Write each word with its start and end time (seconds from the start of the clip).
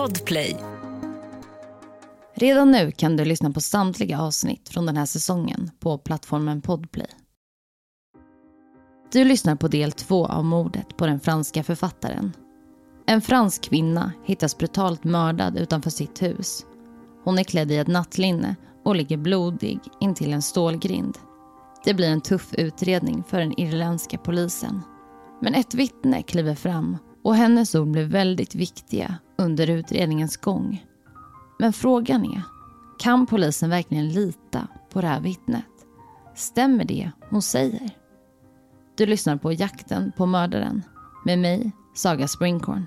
Podplay. 0.00 0.56
Redan 2.34 2.70
nu 2.70 2.90
kan 2.90 3.16
du 3.16 3.24
lyssna 3.24 3.50
på 3.50 3.60
samtliga 3.60 4.20
avsnitt 4.20 4.68
från 4.68 4.86
den 4.86 4.96
här 4.96 5.06
säsongen 5.06 5.70
på 5.80 5.98
plattformen 5.98 6.62
Podplay. 6.62 7.06
Du 9.12 9.24
lyssnar 9.24 9.56
på 9.56 9.68
del 9.68 9.92
två 9.92 10.26
av 10.26 10.44
mordet 10.44 10.96
på 10.96 11.06
den 11.06 11.20
franska 11.20 11.62
författaren. 11.62 12.32
En 13.06 13.20
fransk 13.20 13.62
kvinna 13.62 14.12
hittas 14.24 14.58
brutalt 14.58 15.04
mördad 15.04 15.56
utanför 15.56 15.90
sitt 15.90 16.22
hus. 16.22 16.66
Hon 17.24 17.38
är 17.38 17.44
klädd 17.44 17.70
i 17.70 17.76
ett 17.76 17.88
nattlinne 17.88 18.56
och 18.84 18.96
ligger 18.96 19.16
blodig 19.16 19.80
intill 20.00 20.32
en 20.32 20.42
stålgrind. 20.42 21.18
Det 21.84 21.94
blir 21.94 22.08
en 22.08 22.20
tuff 22.20 22.54
utredning 22.54 23.24
för 23.28 23.40
den 23.40 23.60
irländska 23.60 24.18
polisen. 24.18 24.82
Men 25.40 25.54
ett 25.54 25.74
vittne 25.74 26.22
kliver 26.22 26.54
fram 26.54 26.96
och 27.22 27.36
hennes 27.36 27.74
ord 27.74 27.88
blev 27.88 28.06
väldigt 28.06 28.54
viktiga 28.54 29.14
under 29.38 29.70
utredningens 29.70 30.36
gång. 30.36 30.86
Men 31.58 31.72
frågan 31.72 32.24
är, 32.24 32.42
kan 32.98 33.26
polisen 33.26 33.70
verkligen 33.70 34.08
lita 34.08 34.68
på 34.92 35.00
det 35.00 35.06
här 35.06 35.20
vittnet? 35.20 35.64
Stämmer 36.34 36.84
det 36.84 37.10
hon 37.30 37.42
säger? 37.42 37.90
Du 38.96 39.06
lyssnar 39.06 39.36
på 39.36 39.52
Jakten 39.52 40.12
på 40.16 40.26
mördaren 40.26 40.82
med 41.24 41.38
mig, 41.38 41.72
Saga 41.94 42.28
Springhorn. 42.28 42.86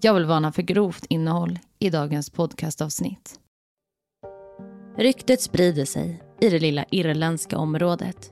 Jag 0.00 0.14
vill 0.14 0.24
varna 0.24 0.52
för 0.52 0.62
grovt 0.62 1.06
innehåll 1.08 1.58
i 1.78 1.90
dagens 1.90 2.30
podcastavsnitt. 2.30 3.40
Ryktet 4.96 5.40
sprider 5.40 5.84
sig 5.84 6.22
i 6.40 6.48
det 6.48 6.58
lilla 6.58 6.84
irländska 6.90 7.58
området. 7.58 8.30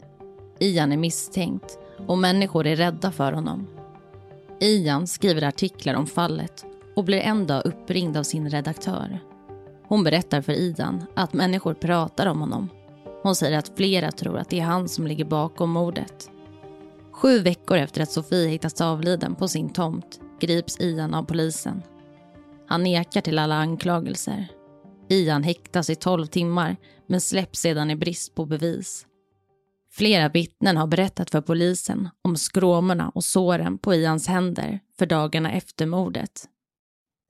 Ian 0.58 0.92
är 0.92 0.96
misstänkt 0.96 1.78
och 2.06 2.18
människor 2.18 2.66
är 2.66 2.76
rädda 2.76 3.12
för 3.12 3.32
honom. 3.32 3.66
Ian 4.60 5.06
skriver 5.06 5.42
artiklar 5.42 5.94
om 5.94 6.06
fallet 6.06 6.64
och 6.96 7.04
blir 7.04 7.20
en 7.20 7.46
dag 7.46 7.66
uppringd 7.66 8.16
av 8.16 8.22
sin 8.22 8.50
redaktör. 8.50 9.20
Hon 9.88 10.04
berättar 10.04 10.40
för 10.40 10.52
Ian 10.52 11.04
att 11.16 11.32
människor 11.32 11.74
pratar 11.74 12.26
om 12.26 12.40
honom. 12.40 12.68
Hon 13.22 13.36
säger 13.36 13.58
att 13.58 13.72
flera 13.76 14.10
tror 14.10 14.38
att 14.38 14.48
det 14.48 14.60
är 14.60 14.64
han 14.64 14.88
som 14.88 15.06
ligger 15.06 15.24
bakom 15.24 15.70
mordet. 15.70 16.30
Sju 17.12 17.38
veckor 17.38 17.76
efter 17.76 18.02
att 18.02 18.10
Sofie 18.10 18.48
hittats 18.48 18.80
avliden 18.80 19.34
på 19.34 19.48
sin 19.48 19.72
tomt 19.72 20.20
grips 20.40 20.80
Ian 20.80 21.14
av 21.14 21.22
polisen. 21.22 21.82
Han 22.66 22.82
nekar 22.82 23.20
till 23.20 23.38
alla 23.38 23.54
anklagelser. 23.54 24.48
Ian 25.08 25.42
häktas 25.42 25.90
i 25.90 25.94
tolv 25.94 26.26
timmar 26.26 26.76
men 27.06 27.20
släpps 27.20 27.60
sedan 27.60 27.90
i 27.90 27.96
brist 27.96 28.34
på 28.34 28.46
bevis. 28.46 29.06
Flera 29.94 30.28
vittnen 30.28 30.76
har 30.76 30.86
berättat 30.86 31.30
för 31.30 31.40
polisen 31.40 32.08
om 32.22 32.36
skråmorna 32.36 33.08
och 33.08 33.24
såren 33.24 33.78
på 33.78 33.94
Ians 33.94 34.26
händer 34.26 34.80
för 34.98 35.06
dagarna 35.06 35.52
efter 35.52 35.86
mordet. 35.86 36.48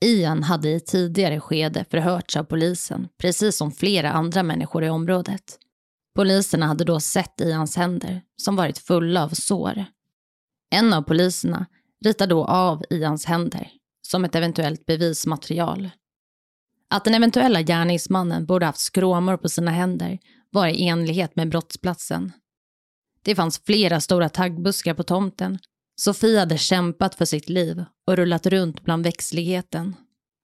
Ian 0.04 0.42
hade 0.42 0.68
i 0.68 0.80
tidigare 0.80 1.40
skede 1.40 1.84
förhörts 1.90 2.36
av 2.36 2.44
polisen, 2.44 3.08
precis 3.18 3.56
som 3.56 3.72
flera 3.72 4.10
andra 4.10 4.42
människor 4.42 4.84
i 4.84 4.88
området. 4.88 5.58
Poliserna 6.14 6.66
hade 6.66 6.84
då 6.84 7.00
sett 7.00 7.40
Ians 7.40 7.76
händer, 7.76 8.22
som 8.36 8.56
varit 8.56 8.78
fulla 8.78 9.24
av 9.24 9.28
sår. 9.28 9.84
En 10.70 10.92
av 10.92 11.02
poliserna 11.02 11.66
ritar 12.04 12.26
då 12.26 12.44
av 12.44 12.84
Ians 12.90 13.24
händer, 13.24 13.70
som 14.02 14.24
ett 14.24 14.34
eventuellt 14.34 14.86
bevismaterial. 14.86 15.90
Att 16.90 17.04
den 17.04 17.14
eventuella 17.14 17.62
gärningsmannen 17.62 18.46
borde 18.46 18.66
haft 18.66 18.80
skråmor 18.80 19.36
på 19.36 19.48
sina 19.48 19.70
händer 19.70 20.18
var 20.50 20.66
i 20.66 20.88
enlighet 20.88 21.36
med 21.36 21.48
brottsplatsen. 21.48 22.32
Det 23.24 23.34
fanns 23.34 23.58
flera 23.64 24.00
stora 24.00 24.28
taggbuskar 24.28 24.94
på 24.94 25.02
tomten. 25.02 25.58
Sofia 26.00 26.40
hade 26.40 26.58
kämpat 26.58 27.14
för 27.14 27.24
sitt 27.24 27.48
liv 27.48 27.84
och 28.06 28.16
rullat 28.16 28.46
runt 28.46 28.84
bland 28.84 29.04
växtligheten. 29.04 29.96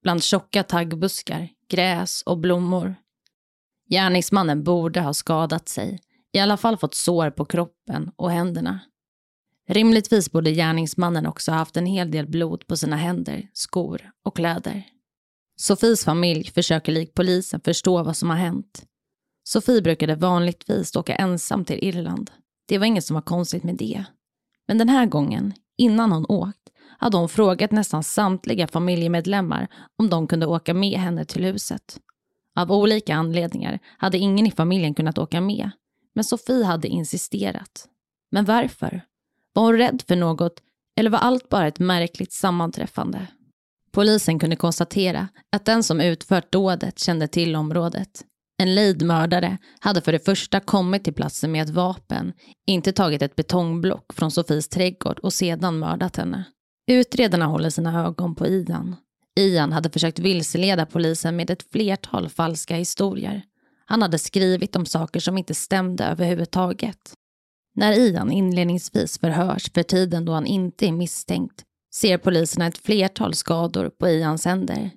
Bland 0.02 0.24
tjocka 0.24 0.62
taggbuskar, 0.62 1.48
gräs 1.68 2.22
och 2.22 2.38
blommor. 2.38 2.94
Gärningsmannen 3.90 4.64
borde 4.64 5.00
ha 5.00 5.14
skadat 5.14 5.68
sig, 5.68 6.00
i 6.32 6.38
alla 6.38 6.56
fall 6.56 6.76
fått 6.76 6.94
sår 6.94 7.30
på 7.30 7.44
kroppen 7.44 8.10
och 8.16 8.30
händerna. 8.30 8.80
Rimligtvis 9.68 10.32
borde 10.32 10.52
gärningsmannen 10.52 11.26
också 11.26 11.52
haft 11.52 11.76
en 11.76 11.86
hel 11.86 12.10
del 12.10 12.26
blod 12.26 12.66
på 12.66 12.76
sina 12.76 12.96
händer, 12.96 13.48
skor 13.52 14.10
och 14.24 14.36
kläder. 14.36 14.82
Sofies 15.56 16.04
familj 16.04 16.50
försöker 16.50 16.92
lik 16.92 17.14
polisen 17.14 17.60
förstå 17.60 18.02
vad 18.02 18.16
som 18.16 18.30
har 18.30 18.36
hänt. 18.36 18.84
Sofie 19.44 19.82
brukade 19.82 20.14
vanligtvis 20.14 20.96
åka 20.96 21.14
ensam 21.14 21.64
till 21.64 21.84
Irland. 21.84 22.30
Det 22.68 22.78
var 22.78 22.86
inget 22.86 23.04
som 23.04 23.14
var 23.14 23.22
konstigt 23.22 23.64
med 23.64 23.74
det. 23.74 24.04
Men 24.66 24.78
den 24.78 24.88
här 24.88 25.06
gången, 25.06 25.54
innan 25.76 26.12
hon 26.12 26.26
åkt, 26.28 26.68
hade 26.98 27.16
hon 27.16 27.28
frågat 27.28 27.70
nästan 27.70 28.04
samtliga 28.04 28.66
familjemedlemmar 28.66 29.68
om 29.96 30.10
de 30.10 30.26
kunde 30.26 30.46
åka 30.46 30.74
med 30.74 31.00
henne 31.00 31.24
till 31.24 31.44
huset. 31.44 32.00
Av 32.56 32.72
olika 32.72 33.14
anledningar 33.14 33.78
hade 33.98 34.18
ingen 34.18 34.46
i 34.46 34.50
familjen 34.50 34.94
kunnat 34.94 35.18
åka 35.18 35.40
med, 35.40 35.70
men 36.14 36.24
Sofie 36.24 36.64
hade 36.64 36.88
insisterat. 36.88 37.88
Men 38.30 38.44
varför? 38.44 39.02
Var 39.52 39.62
hon 39.62 39.76
rädd 39.76 40.02
för 40.08 40.16
något 40.16 40.60
eller 40.96 41.10
var 41.10 41.18
allt 41.18 41.48
bara 41.48 41.66
ett 41.66 41.78
märkligt 41.78 42.32
sammanträffande? 42.32 43.26
Polisen 43.92 44.38
kunde 44.38 44.56
konstatera 44.56 45.28
att 45.52 45.64
den 45.64 45.82
som 45.82 46.00
utfört 46.00 46.52
dådet 46.52 46.98
kände 46.98 47.28
till 47.28 47.56
området. 47.56 48.24
En 48.58 48.74
lejdmördare 48.74 49.58
hade 49.80 50.00
för 50.00 50.12
det 50.12 50.24
första 50.24 50.60
kommit 50.60 51.04
till 51.04 51.14
platsen 51.14 51.52
med 51.52 51.62
ett 51.62 51.74
vapen, 51.74 52.32
inte 52.66 52.92
tagit 52.92 53.22
ett 53.22 53.36
betongblock 53.36 54.12
från 54.12 54.30
Sofies 54.30 54.68
trädgård 54.68 55.18
och 55.18 55.32
sedan 55.32 55.78
mördat 55.78 56.16
henne. 56.16 56.44
Utredarna 56.90 57.46
håller 57.46 57.70
sina 57.70 58.06
ögon 58.06 58.34
på 58.34 58.46
Ian. 58.46 58.96
Ian 59.40 59.72
hade 59.72 59.90
försökt 59.90 60.18
vilseleda 60.18 60.86
polisen 60.86 61.36
med 61.36 61.50
ett 61.50 61.72
flertal 61.72 62.28
falska 62.28 62.76
historier. 62.76 63.42
Han 63.86 64.02
hade 64.02 64.18
skrivit 64.18 64.76
om 64.76 64.86
saker 64.86 65.20
som 65.20 65.38
inte 65.38 65.54
stämde 65.54 66.04
överhuvudtaget. 66.04 67.12
När 67.74 67.92
Ian 67.92 68.32
inledningsvis 68.32 69.18
förhörs 69.18 69.72
för 69.72 69.82
tiden 69.82 70.24
då 70.24 70.32
han 70.32 70.46
inte 70.46 70.86
är 70.86 70.92
misstänkt 70.92 71.64
ser 71.94 72.18
poliserna 72.18 72.66
ett 72.66 72.78
flertal 72.78 73.34
skador 73.34 73.90
på 73.90 74.08
Ians 74.08 74.44
händer. 74.44 74.90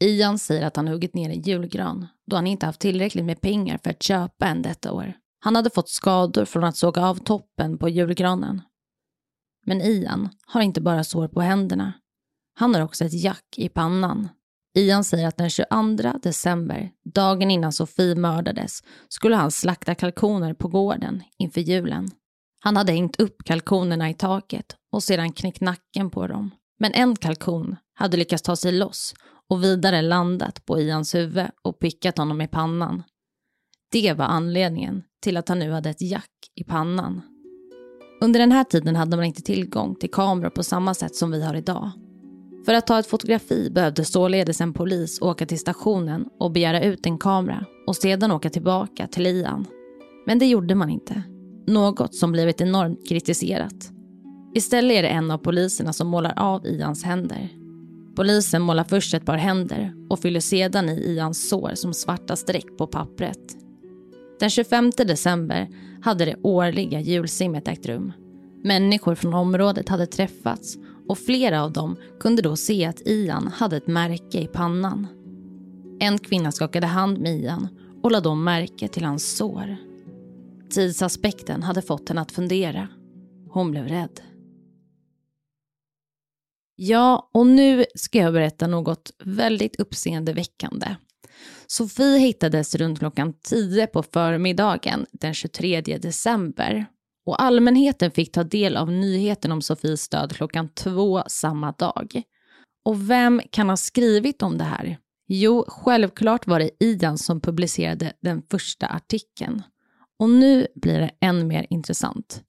Ian 0.00 0.38
säger 0.38 0.66
att 0.66 0.76
han 0.76 0.88
huggit 0.88 1.14
ner 1.14 1.30
en 1.30 1.42
julgran 1.42 2.06
då 2.26 2.36
han 2.36 2.46
inte 2.46 2.66
haft 2.66 2.80
tillräckligt 2.80 3.24
med 3.24 3.40
pengar 3.40 3.78
för 3.82 3.90
att 3.90 4.02
köpa 4.02 4.46
en 4.46 4.62
detta 4.62 4.92
år. 4.92 5.12
Han 5.40 5.56
hade 5.56 5.70
fått 5.70 5.88
skador 5.88 6.44
från 6.44 6.64
att 6.64 6.76
såga 6.76 7.06
av 7.06 7.14
toppen 7.14 7.78
på 7.78 7.88
julgranen. 7.88 8.62
Men 9.66 9.80
Ian 9.80 10.28
har 10.46 10.60
inte 10.60 10.80
bara 10.80 11.04
sår 11.04 11.28
på 11.28 11.40
händerna. 11.40 11.92
Han 12.54 12.74
har 12.74 12.82
också 12.82 13.04
ett 13.04 13.22
jack 13.22 13.54
i 13.56 13.68
pannan. 13.68 14.28
Ian 14.74 15.04
säger 15.04 15.28
att 15.28 15.36
den 15.36 15.50
22 15.50 15.66
december, 16.22 16.90
dagen 17.14 17.50
innan 17.50 17.72
Sofie 17.72 18.14
mördades, 18.14 18.82
skulle 19.08 19.36
han 19.36 19.50
slakta 19.50 19.94
kalkoner 19.94 20.54
på 20.54 20.68
gården 20.68 21.22
inför 21.38 21.60
julen. 21.60 22.10
Han 22.60 22.76
hade 22.76 22.92
hängt 22.92 23.20
upp 23.20 23.44
kalkonerna 23.44 24.10
i 24.10 24.14
taket 24.14 24.76
och 24.92 25.02
sedan 25.02 25.32
knäckt 25.32 25.60
nacken 25.60 26.10
på 26.10 26.26
dem. 26.26 26.50
Men 26.78 26.92
en 26.92 27.16
kalkon 27.16 27.76
hade 27.94 28.16
lyckats 28.16 28.42
ta 28.42 28.56
sig 28.56 28.72
loss 28.72 29.14
och 29.50 29.64
vidare 29.64 30.02
landat 30.02 30.66
på 30.66 30.80
Ians 30.80 31.14
huvud 31.14 31.46
och 31.62 31.78
pickat 31.78 32.18
honom 32.18 32.40
i 32.40 32.48
pannan. 32.48 33.02
Det 33.92 34.12
var 34.12 34.24
anledningen 34.24 35.02
till 35.22 35.36
att 35.36 35.48
han 35.48 35.58
nu 35.58 35.70
hade 35.70 35.90
ett 35.90 36.02
jack 36.02 36.30
i 36.54 36.64
pannan. 36.64 37.20
Under 38.20 38.40
den 38.40 38.52
här 38.52 38.64
tiden 38.64 38.96
hade 38.96 39.16
man 39.16 39.26
inte 39.26 39.42
tillgång 39.42 39.94
till 39.94 40.10
kameror 40.10 40.50
på 40.50 40.62
samma 40.62 40.94
sätt 40.94 41.14
som 41.14 41.30
vi 41.30 41.42
har 41.42 41.54
idag. 41.54 41.90
För 42.66 42.74
att 42.74 42.86
ta 42.86 42.98
ett 42.98 43.06
fotografi 43.06 43.70
behövde 43.70 44.04
således 44.04 44.60
en 44.60 44.72
polis 44.72 45.20
åka 45.20 45.46
till 45.46 45.58
stationen 45.58 46.28
och 46.38 46.50
begära 46.50 46.82
ut 46.82 47.06
en 47.06 47.18
kamera 47.18 47.64
och 47.86 47.96
sedan 47.96 48.32
åka 48.32 48.50
tillbaka 48.50 49.06
till 49.06 49.26
Ian. 49.26 49.66
Men 50.26 50.38
det 50.38 50.46
gjorde 50.46 50.74
man 50.74 50.90
inte. 50.90 51.22
Något 51.66 52.14
som 52.14 52.32
blivit 52.32 52.60
enormt 52.60 53.08
kritiserat. 53.08 53.90
Istället 54.54 54.96
är 54.96 55.02
det 55.02 55.08
en 55.08 55.30
av 55.30 55.38
poliserna 55.38 55.92
som 55.92 56.08
målar 56.08 56.32
av 56.36 56.66
Ians 56.66 57.04
händer. 57.04 57.57
Polisen 58.18 58.62
målar 58.62 58.84
först 58.84 59.14
ett 59.14 59.26
par 59.26 59.36
händer 59.36 59.94
och 60.08 60.18
fyller 60.18 60.40
sedan 60.40 60.88
i 60.88 60.92
Ians 60.92 61.48
sår 61.48 61.72
som 61.74 61.94
svarta 61.94 62.36
streck 62.36 62.66
på 62.78 62.86
pappret. 62.86 63.56
Den 64.40 64.50
25 64.50 64.90
december 64.96 65.68
hade 66.02 66.24
det 66.24 66.36
årliga 66.42 67.00
julsimmet 67.00 67.68
ägt 67.68 67.86
rum. 67.86 68.12
Människor 68.64 69.14
från 69.14 69.34
området 69.34 69.88
hade 69.88 70.06
träffats 70.06 70.76
och 71.08 71.18
flera 71.18 71.62
av 71.62 71.72
dem 71.72 71.96
kunde 72.20 72.42
då 72.42 72.56
se 72.56 72.84
att 72.84 73.06
Ian 73.06 73.48
hade 73.48 73.76
ett 73.76 73.86
märke 73.86 74.38
i 74.40 74.46
pannan. 74.46 75.06
En 76.00 76.18
kvinna 76.18 76.52
skakade 76.52 76.86
hand 76.86 77.18
med 77.18 77.40
Ian 77.40 77.68
och 78.02 78.10
lade 78.10 78.24
då 78.24 78.34
märke 78.34 78.88
till 78.88 79.04
hans 79.04 79.36
sår. 79.36 79.76
Tidsaspekten 80.70 81.62
hade 81.62 81.82
fått 81.82 82.08
henne 82.08 82.20
att 82.20 82.32
fundera. 82.32 82.88
Hon 83.50 83.70
blev 83.70 83.88
rädd. 83.88 84.20
Ja, 86.80 87.30
och 87.34 87.46
nu 87.46 87.84
ska 87.94 88.18
jag 88.18 88.32
berätta 88.32 88.66
något 88.66 89.12
väldigt 89.24 89.80
uppseendeväckande. 89.80 90.96
Sofie 91.66 92.18
hittades 92.18 92.74
runt 92.74 92.98
klockan 92.98 93.32
10 93.42 93.86
på 93.86 94.02
förmiddagen 94.02 95.06
den 95.12 95.34
23 95.34 95.80
december 95.80 96.86
och 97.26 97.42
allmänheten 97.42 98.10
fick 98.10 98.32
ta 98.32 98.44
del 98.44 98.76
av 98.76 98.92
nyheten 98.92 99.52
om 99.52 99.62
Sofies 99.62 100.08
död 100.08 100.32
klockan 100.36 100.68
två 100.68 101.22
samma 101.26 101.72
dag. 101.72 102.22
Och 102.84 103.10
vem 103.10 103.42
kan 103.50 103.68
ha 103.68 103.76
skrivit 103.76 104.42
om 104.42 104.58
det 104.58 104.64
här? 104.64 104.98
Jo, 105.28 105.64
självklart 105.68 106.46
var 106.46 106.58
det 106.58 106.70
Ian 106.84 107.18
som 107.18 107.40
publicerade 107.40 108.12
den 108.22 108.42
första 108.50 108.86
artikeln. 108.86 109.62
Och 110.18 110.30
nu 110.30 110.66
blir 110.74 110.98
det 110.98 111.10
än 111.20 111.46
mer 111.46 111.66
intressant. 111.70 112.42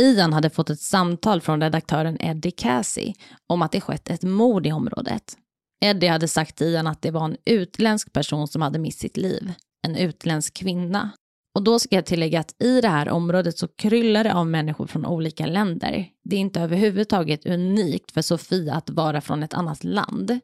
Ian 0.00 0.32
hade 0.32 0.50
fått 0.50 0.70
ett 0.70 0.80
samtal 0.80 1.40
från 1.40 1.60
redaktören 1.60 2.16
Eddie 2.20 2.50
Casey 2.50 3.14
om 3.46 3.62
att 3.62 3.72
det 3.72 3.80
skett 3.80 4.10
ett 4.10 4.22
mord 4.22 4.66
i 4.66 4.72
området. 4.72 5.36
Eddie 5.84 6.06
hade 6.06 6.28
sagt 6.28 6.56
till 6.56 6.66
Ian 6.66 6.86
att 6.86 7.02
det 7.02 7.10
var 7.10 7.24
en 7.24 7.36
utländsk 7.44 8.12
person 8.12 8.48
som 8.48 8.62
hade 8.62 8.78
mist 8.78 9.00
sitt 9.00 9.16
liv. 9.16 9.52
En 9.86 9.96
utländsk 9.96 10.54
kvinna. 10.54 11.10
Och 11.54 11.62
då 11.62 11.78
ska 11.78 11.94
jag 11.94 12.06
tillägga 12.06 12.40
att 12.40 12.62
i 12.62 12.80
det 12.80 12.88
här 12.88 13.08
området 13.08 13.58
så 13.58 13.68
kryllar 13.68 14.24
det 14.24 14.34
av 14.34 14.46
människor 14.46 14.86
från 14.86 15.06
olika 15.06 15.46
länder. 15.46 16.08
Det 16.24 16.36
är 16.36 16.40
inte 16.40 16.60
överhuvudtaget 16.60 17.46
unikt 17.46 18.12
för 18.12 18.22
Sofia 18.22 18.74
att 18.74 18.90
vara 18.90 19.20
från 19.20 19.42
ett 19.42 19.54
annat 19.54 19.84
land. 19.84 20.38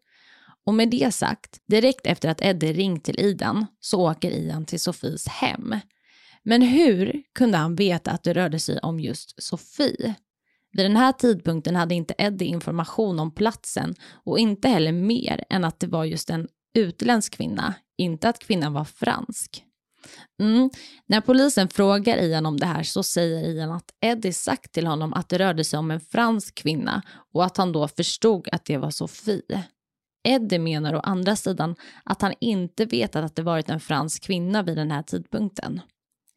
Och 0.67 0.75
med 0.75 0.91
det 0.91 1.15
sagt, 1.15 1.59
direkt 1.69 2.07
efter 2.07 2.29
att 2.29 2.43
Eddie 2.43 2.73
ringt 2.73 3.05
till 3.05 3.21
Idan 3.21 3.67
så 3.81 4.11
åker 4.11 4.31
Ian 4.31 4.65
till 4.65 4.81
Sofies 4.81 5.29
hem. 5.29 5.75
Men 6.45 6.63
hur 6.63 7.23
kunde 7.35 7.59
han 7.59 7.75
veta 7.75 8.11
att 8.11 8.23
det 8.23 8.33
rörde 8.33 8.59
sig 8.59 8.79
om 8.79 9.01
just 9.01 9.43
Sofie? 9.43 10.15
Vid 10.73 10.85
den 10.85 10.97
här 10.97 11.13
tidpunkten 11.13 11.77
hade 11.77 11.95
inte 11.95 12.15
Eddie 12.19 12.45
information 12.45 13.21
om 13.21 13.35
platsen 13.35 13.95
och 14.25 14.39
inte 14.39 14.69
heller 14.69 14.93
mer 14.93 15.45
än 15.51 15.65
att 15.65 15.81
det 15.81 15.87
var 15.87 16.05
just 16.05 16.31
en 16.31 16.49
utländsk 16.75 17.33
kvinna, 17.33 17.75
inte 17.99 18.29
att 18.29 18.39
kvinnan 18.39 18.73
var 18.73 18.85
fransk. 18.85 19.65
Mm. 20.41 20.71
När 21.07 21.21
polisen 21.21 21.69
frågar 21.69 22.19
Ian 22.19 22.47
om 22.47 22.57
det 22.57 22.67
här 22.67 22.83
så 22.83 23.03
säger 23.03 23.49
Ian 23.49 23.73
att 23.73 23.95
Eddie 24.01 24.33
sagt 24.33 24.73
till 24.73 24.87
honom 24.87 25.13
att 25.13 25.29
det 25.29 25.39
rörde 25.39 25.65
sig 25.65 25.79
om 25.79 25.91
en 25.91 26.01
fransk 26.01 26.55
kvinna 26.55 27.03
och 27.33 27.45
att 27.45 27.57
han 27.57 27.73
då 27.73 27.89
förstod 27.89 28.49
att 28.53 28.65
det 28.65 28.77
var 28.77 28.91
Sofie. 28.91 29.65
Eddie 30.25 30.59
menar 30.59 30.95
å 30.95 31.01
andra 31.01 31.37
sidan 31.37 31.75
att 32.05 32.23
han 32.23 32.35
inte 32.41 32.85
vetat 32.85 33.25
att 33.25 33.37
det 33.37 33.43
varit 33.43 33.71
en 33.71 33.81
fransk 33.81 34.23
kvinna 34.23 34.63
vid 34.63 34.77
den 34.77 34.91
här 34.91 35.03
tidpunkten. 35.03 35.81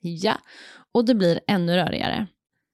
Ja, 0.05 0.37
och 0.91 1.05
det 1.05 1.15
blir 1.15 1.39
ännu 1.47 1.75
rörigare. 1.75 2.27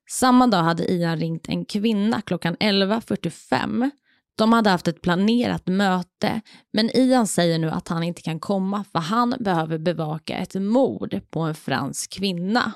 Samma 0.10 0.48
dag 0.48 0.64
hade 0.64 0.92
Ian 0.92 1.18
ringt 1.18 1.50
en 1.50 1.66
kvinna 1.66 2.22
klockan 2.22 2.56
11.45. 2.56 3.92
De 4.36 4.54
hade 4.54 4.70
haft 4.70 4.88
ett 4.88 5.02
planerat 5.02 5.68
möte, 5.68 6.42
men 6.74 6.98
Ian 6.98 7.28
säger 7.28 7.60
nu 7.60 7.70
att 7.70 7.88
han 7.88 8.04
inte 8.04 8.22
kan 8.22 8.40
komma 8.40 8.84
för 8.92 9.00
han 9.00 9.36
behöver 9.40 9.78
bevaka 9.78 10.38
ett 10.38 10.56
mord 10.56 11.22
på 11.30 11.40
en 11.40 11.56
fransk 11.56 12.14
kvinna. 12.14 12.72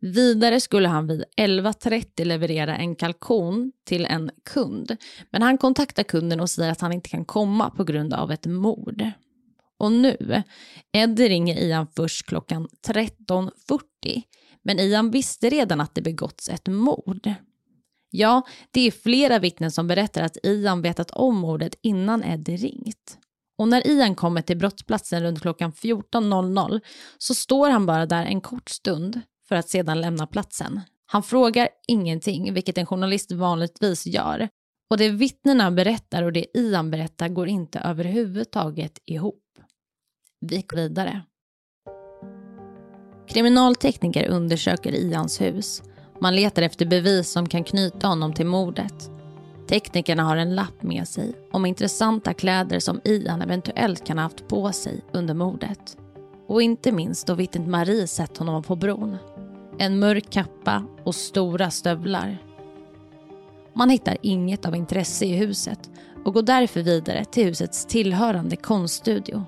Vidare 0.00 0.60
skulle 0.60 0.88
han 0.88 1.06
vid 1.06 1.24
11.30 1.36 2.24
leverera 2.24 2.76
en 2.76 2.96
kalkon 2.96 3.72
till 3.84 4.04
en 4.04 4.30
kund, 4.44 4.96
men 5.30 5.42
han 5.42 5.58
kontaktar 5.58 6.02
kunden 6.02 6.40
och 6.40 6.50
säger 6.50 6.72
att 6.72 6.80
han 6.80 6.92
inte 6.92 7.08
kan 7.08 7.24
komma 7.24 7.70
på 7.70 7.84
grund 7.84 8.14
av 8.14 8.30
ett 8.30 8.46
mord. 8.46 9.04
Och 9.82 9.92
nu, 9.92 10.42
Eddie 10.92 11.28
ringer 11.28 11.56
Ian 11.56 11.86
först 11.96 12.26
klockan 12.26 12.68
13.40, 12.86 14.22
men 14.62 14.78
Ian 14.78 15.10
visste 15.10 15.50
redan 15.50 15.80
att 15.80 15.94
det 15.94 16.02
begåtts 16.02 16.48
ett 16.48 16.68
mord. 16.68 17.34
Ja, 18.10 18.42
det 18.70 18.80
är 18.80 18.90
flera 18.90 19.38
vittnen 19.38 19.70
som 19.70 19.86
berättar 19.86 20.22
att 20.22 20.36
Ian 20.42 20.82
vetat 20.82 21.10
om 21.10 21.36
mordet 21.36 21.78
innan 21.82 22.24
Eddie 22.24 22.56
ringt. 22.56 23.18
Och 23.58 23.68
när 23.68 23.86
Ian 23.86 24.14
kommer 24.14 24.42
till 24.42 24.58
brottsplatsen 24.58 25.22
runt 25.22 25.40
klockan 25.40 25.72
14.00 25.72 26.80
så 27.18 27.34
står 27.34 27.70
han 27.70 27.86
bara 27.86 28.06
där 28.06 28.24
en 28.24 28.40
kort 28.40 28.68
stund 28.68 29.20
för 29.48 29.56
att 29.56 29.68
sedan 29.68 30.00
lämna 30.00 30.26
platsen. 30.26 30.80
Han 31.06 31.22
frågar 31.22 31.68
ingenting, 31.88 32.54
vilket 32.54 32.78
en 32.78 32.86
journalist 32.86 33.32
vanligtvis 33.32 34.06
gör. 34.06 34.48
Och 34.90 34.98
det 34.98 35.08
vittnena 35.08 35.70
berättar 35.70 36.22
och 36.22 36.32
det 36.32 36.46
Ian 36.58 36.90
berättar 36.90 37.28
går 37.28 37.48
inte 37.48 37.78
överhuvudtaget 37.78 38.98
ihop. 39.04 39.41
Vi 40.44 40.64
går 40.68 40.76
vidare. 40.76 41.22
Kriminaltekniker 43.28 44.28
undersöker 44.28 44.92
Ians 44.92 45.40
hus. 45.40 45.82
Man 46.20 46.36
letar 46.36 46.62
efter 46.62 46.86
bevis 46.86 47.30
som 47.30 47.48
kan 47.48 47.64
knyta 47.64 48.06
honom 48.06 48.32
till 48.32 48.46
mordet. 48.46 49.10
Teknikerna 49.68 50.22
har 50.22 50.36
en 50.36 50.54
lapp 50.54 50.82
med 50.82 51.08
sig 51.08 51.32
om 51.52 51.66
intressanta 51.66 52.34
kläder 52.34 52.80
som 52.80 53.00
Ian 53.04 53.42
eventuellt 53.42 54.06
kan 54.06 54.18
ha 54.18 54.22
haft 54.22 54.48
på 54.48 54.72
sig 54.72 55.00
under 55.12 55.34
mordet. 55.34 55.96
Och 56.48 56.62
inte 56.62 56.92
minst 56.92 57.26
då 57.26 57.34
vittnet 57.34 57.68
Marie 57.68 58.06
sett 58.06 58.38
honom 58.38 58.62
på 58.62 58.76
bron. 58.76 59.16
En 59.78 59.98
mörk 59.98 60.30
kappa 60.30 60.84
och 61.04 61.14
stora 61.14 61.70
stövlar. 61.70 62.38
Man 63.74 63.90
hittar 63.90 64.16
inget 64.22 64.66
av 64.66 64.76
intresse 64.76 65.24
i 65.24 65.36
huset 65.36 65.90
och 66.24 66.34
går 66.34 66.42
därför 66.42 66.82
vidare 66.82 67.24
till 67.24 67.44
husets 67.44 67.86
tillhörande 67.86 68.56
konststudio. 68.56 69.44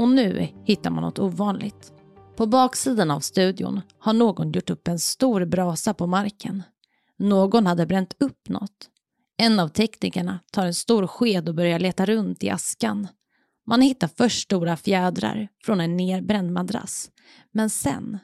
Och 0.00 0.08
nu 0.08 0.48
hittar 0.64 0.90
man 0.90 1.02
något 1.02 1.18
ovanligt. 1.18 1.92
På 2.36 2.46
baksidan 2.46 3.10
av 3.10 3.20
studion 3.20 3.80
har 3.98 4.12
någon 4.12 4.52
gjort 4.52 4.70
upp 4.70 4.88
en 4.88 4.98
stor 4.98 5.44
brasa 5.44 5.94
på 5.94 6.06
marken. 6.06 6.62
Någon 7.18 7.66
hade 7.66 7.86
bränt 7.86 8.14
upp 8.20 8.48
något. 8.48 8.88
En 9.36 9.60
av 9.60 9.68
teknikerna 9.68 10.40
tar 10.52 10.66
en 10.66 10.74
stor 10.74 11.06
sked 11.06 11.48
och 11.48 11.54
börjar 11.54 11.78
leta 11.78 12.06
runt 12.06 12.42
i 12.42 12.50
askan. 12.50 13.08
Man 13.66 13.80
hittar 13.80 14.08
först 14.16 14.42
stora 14.42 14.76
fjädrar 14.76 15.48
från 15.64 15.80
en 15.80 15.96
nerbränd 15.96 16.52
madrass. 16.52 17.10
Men 17.52 17.70
sen, 17.70 18.18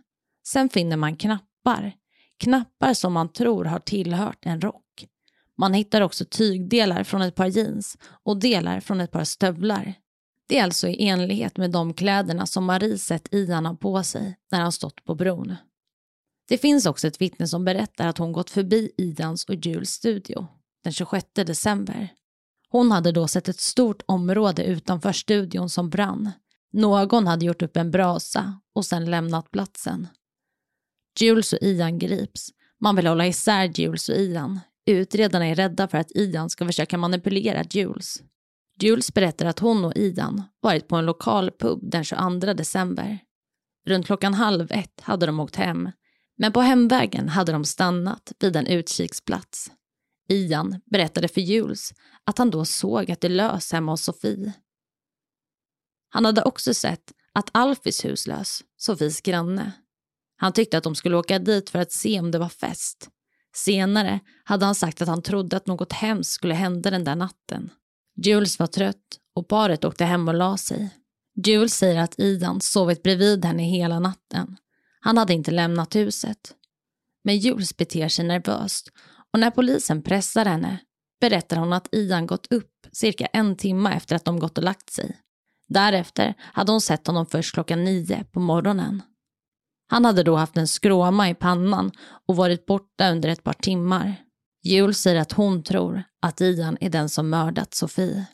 sen 0.46 0.69
finner 0.69 0.96
man 0.96 1.17
knappar. 1.17 1.93
Knappar 2.38 2.94
som 2.94 3.12
man 3.12 3.32
tror 3.32 3.64
har 3.64 3.78
tillhört 3.78 4.46
en 4.46 4.61
rock. 4.61 5.06
Man 5.58 5.75
hittar 5.75 6.00
också 6.00 6.25
tygdelar 6.25 7.05
från 7.05 7.23
ett 7.23 7.34
par 7.34 7.46
jeans 7.46 7.99
och 8.25 8.40
delar 8.40 8.81
från 8.81 9.00
ett 9.00 9.11
par 9.11 9.25
stövlar. 9.25 9.94
Det 10.48 10.58
är 10.58 10.64
alltså 10.64 10.88
i 10.88 11.08
enlighet 11.08 11.56
med 11.56 11.70
de 11.70 11.94
kläderna 11.94 12.46
som 12.46 12.64
Marie 12.64 12.98
sett 12.98 13.34
Ian 13.34 13.66
ha 13.66 13.75
på 13.75 14.02
sig 14.02 14.37
när 14.52 14.60
han 14.60 14.72
stått 14.72 15.04
på 15.04 15.14
bron. 15.14 15.54
Det 16.48 16.58
finns 16.58 16.87
också 16.87 17.06
ett 17.06 17.20
vittne 17.20 17.48
som 17.48 17.64
berättar 17.64 18.08
att 18.08 18.19
hon 18.19 18.32
gått 18.32 18.50
förbi 18.50 18.90
Idans 18.98 19.44
och 19.44 19.54
Jules 19.54 19.90
studio 19.90 20.46
den 20.84 20.93
26 20.93 21.26
december. 21.34 22.08
Hon 22.69 22.90
hade 22.93 23.12
då 23.12 23.28
sett 23.28 23.48
ett 23.48 23.60
stort 23.60 24.02
område 24.06 24.64
utanför 24.64 25.12
studion 25.12 25.70
som 25.70 25.90
brann. 25.90 26.31
Någon 26.72 27.26
hade 27.26 27.44
gjort 27.44 27.62
upp 27.62 27.76
en 27.76 27.90
brasa 27.90 28.60
och 28.75 28.87
sen 28.87 29.10
lämnat 29.10 29.50
platsen. 29.50 30.08
Jules 31.20 31.52
och 31.52 31.62
Ian 31.62 31.99
grips. 31.99 32.49
Man 32.81 32.96
vill 32.96 33.06
hålla 33.06 33.26
isär 33.26 33.64
Jules 33.64 34.08
och 34.08 34.16
Ian. 34.16 34.60
Utredarna 34.87 35.46
är 35.46 35.54
rädda 35.54 35.88
för 35.88 35.99
att 35.99 36.16
Ian 36.16 36.50
ska 36.50 36.66
försöka 36.66 36.99
manipulera 36.99 37.64
Jules. 37.70 38.22
Jules 38.78 39.14
berättar 39.14 39.46
att 39.46 39.58
hon 39.58 39.85
och 39.85 39.97
Idan 39.97 40.42
varit 40.61 40.88
på 40.88 40.97
en 40.97 41.06
lokal 41.06 41.50
pub 41.50 41.90
den 41.90 42.04
22 42.04 42.52
december. 42.54 43.18
Runt 43.87 44.06
klockan 44.06 44.35
halv 44.35 44.73
ett 44.73 45.00
hade 45.00 45.26
de 45.26 45.40
åkt 45.40 45.56
hem, 45.56 45.90
men 46.38 46.52
på 46.52 46.61
hemvägen 46.61 47.28
hade 47.28 47.52
de 47.52 47.64
stannat 47.64 48.33
vid 48.38 48.56
en 48.56 48.66
utkiksplats. 48.66 49.71
Ian 50.28 50.80
berättade 50.87 51.28
för 51.28 51.40
Jules 51.40 51.92
att 52.25 52.38
han 52.38 52.50
då 52.50 52.64
såg 52.64 53.11
att 53.11 53.21
det 53.21 53.28
lös 53.28 53.73
hemma 53.73 53.92
hos 53.92 54.04
Sofie. 54.04 54.52
Han 56.09 56.25
hade 56.25 56.42
också 56.42 56.75
sett 56.75 57.12
att 57.33 57.50
Alfis 57.52 58.04
hus 58.04 58.26
lös, 58.26 58.61
Sofies 58.76 59.21
granne. 59.21 59.73
Han 60.37 60.52
tyckte 60.52 60.78
att 60.78 60.85
de 60.85 60.95
skulle 60.95 61.16
åka 61.16 61.38
dit 61.38 61.71
för 61.71 61.78
att 61.78 61.92
se 61.92 62.21
om 62.21 62.30
det 62.30 62.38
var 62.38 62.49
fest. 62.49 63.09
Senare 63.54 64.21
hade 64.45 64.64
han 64.64 64.75
sagt 64.75 65.02
att 65.02 65.09
han 65.09 65.23
trodde 65.23 65.56
att 65.56 65.66
något 65.66 65.92
hemskt 65.92 66.30
skulle 66.30 66.54
hända 66.54 66.90
den 66.90 67.04
där 67.04 67.16
natten. 67.16 67.71
Jules 68.16 68.58
var 68.58 68.66
trött 68.66 69.18
och 69.35 69.49
paret 69.49 69.85
åkte 69.85 70.04
hem 70.04 70.28
och 70.28 70.35
la 70.35 70.56
sig. 70.56 70.90
Jules 71.46 71.75
säger 71.75 72.00
att 72.00 72.18
Idan 72.18 72.61
sovit 72.61 73.02
bredvid 73.02 73.44
henne 73.44 73.62
hela 73.62 73.99
natten. 73.99 74.56
Han 75.00 75.18
hade 75.18 75.35
inte 75.35 75.50
lämnat 75.50 75.96
huset. 75.96 76.54
Men 77.25 77.38
Jules 77.38 77.76
beter 77.76 78.08
sig 78.08 78.25
nervöst 78.25 78.88
och 79.32 79.40
när 79.40 79.50
polisen 79.50 80.02
pressar 80.02 80.44
henne 80.44 80.78
berättar 81.20 81.56
hon 81.56 81.73
att 81.73 81.88
Ian 81.92 82.26
gått 82.26 82.52
upp 82.52 82.87
cirka 82.92 83.26
en 83.26 83.56
timme 83.56 83.94
efter 83.96 84.16
att 84.16 84.25
de 84.25 84.38
gått 84.38 84.58
och 84.58 84.64
lagt 84.64 84.90
sig. 84.90 85.16
Därefter 85.68 86.35
hade 86.38 86.73
hon 86.73 86.80
sett 86.80 87.06
honom 87.06 87.26
först 87.26 87.54
klockan 87.54 87.85
nio 87.85 88.25
på 88.25 88.40
morgonen. 88.40 89.02
Han 89.88 90.04
hade 90.04 90.23
då 90.23 90.37
haft 90.37 90.56
en 90.56 90.68
skråma 90.68 91.30
i 91.30 91.35
pannan 91.35 91.92
och 92.28 92.37
varit 92.37 92.66
borta 92.66 93.11
under 93.11 93.28
ett 93.28 93.44
par 93.44 93.52
timmar. 93.52 94.25
Jules 94.66 94.99
säger 94.99 95.20
att 95.20 95.32
hon 95.32 95.62
tror 95.62 96.02
att 96.23 96.40
Ian 96.40 96.76
är 96.80 96.90
den 96.90 97.08
som 97.08 97.30
mördat 97.30 97.75
Sofie. 97.75 98.26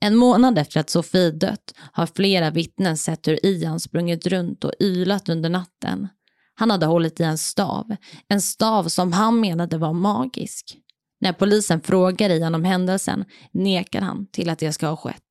En 0.00 0.16
månad 0.16 0.58
efter 0.58 0.80
att 0.80 0.90
Sofie 0.90 1.30
dött 1.30 1.74
har 1.92 2.06
flera 2.06 2.50
vittnen 2.50 2.96
sett 2.96 3.28
hur 3.28 3.46
Ian 3.46 3.80
sprungit 3.80 4.26
runt 4.26 4.64
och 4.64 4.72
ylat 4.80 5.28
under 5.28 5.50
natten. 5.50 6.08
Han 6.54 6.70
hade 6.70 6.86
hållit 6.86 7.20
i 7.20 7.22
en 7.22 7.38
stav, 7.38 7.96
en 8.28 8.40
stav 8.40 8.84
som 8.84 9.12
han 9.12 9.40
menade 9.40 9.78
var 9.78 9.92
magisk. 9.92 10.76
När 11.20 11.32
polisen 11.32 11.80
frågar 11.80 12.30
Ian 12.30 12.54
om 12.54 12.64
händelsen 12.64 13.24
nekar 13.52 14.00
han 14.00 14.26
till 14.26 14.50
att 14.50 14.58
det 14.58 14.72
ska 14.72 14.86
ha 14.86 14.96
skett. 14.96 15.22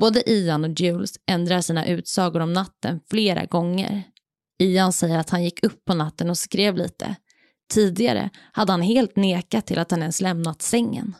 Både 0.00 0.30
Ian 0.30 0.64
och 0.64 0.80
Jules 0.80 1.14
ändrar 1.26 1.60
sina 1.60 1.86
utsagor 1.86 2.40
om 2.40 2.52
natten 2.52 3.00
flera 3.10 3.44
gånger. 3.44 4.02
Ian 4.58 4.92
säger 4.92 5.18
att 5.18 5.30
han 5.30 5.44
gick 5.44 5.64
upp 5.64 5.84
på 5.84 5.94
natten 5.94 6.30
och 6.30 6.38
skrev 6.38 6.76
lite 6.76 7.16
Tidigare 7.72 8.30
hade 8.52 8.72
han 8.72 8.82
helt 8.82 9.16
nekat 9.16 9.66
till 9.66 9.78
att 9.78 9.90
han 9.90 10.00
ens 10.00 10.20
lämnat 10.20 10.62
sängen. 10.62 11.14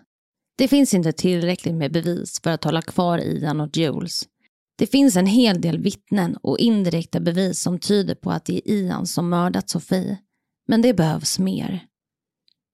Det 0.58 0.68
finns 0.68 0.94
inte 0.94 1.12
tillräckligt 1.12 1.74
med 1.74 1.92
bevis 1.92 2.40
för 2.42 2.50
att 2.50 2.64
hålla 2.64 2.82
kvar 2.82 3.18
Ian 3.18 3.60
och 3.60 3.76
Jules. 3.76 4.22
Det 4.78 4.86
finns 4.86 5.16
en 5.16 5.26
hel 5.26 5.60
del 5.60 5.78
vittnen 5.78 6.36
och 6.36 6.58
indirekta 6.58 7.20
bevis 7.20 7.60
som 7.60 7.78
tyder 7.78 8.14
på 8.14 8.30
att 8.30 8.44
det 8.44 8.56
är 8.56 8.72
Ian 8.74 9.06
som 9.06 9.28
mördat 9.28 9.70
Sofie. 9.70 10.18
Men 10.68 10.82
det 10.82 10.94
behövs 10.94 11.38
mer. 11.38 11.86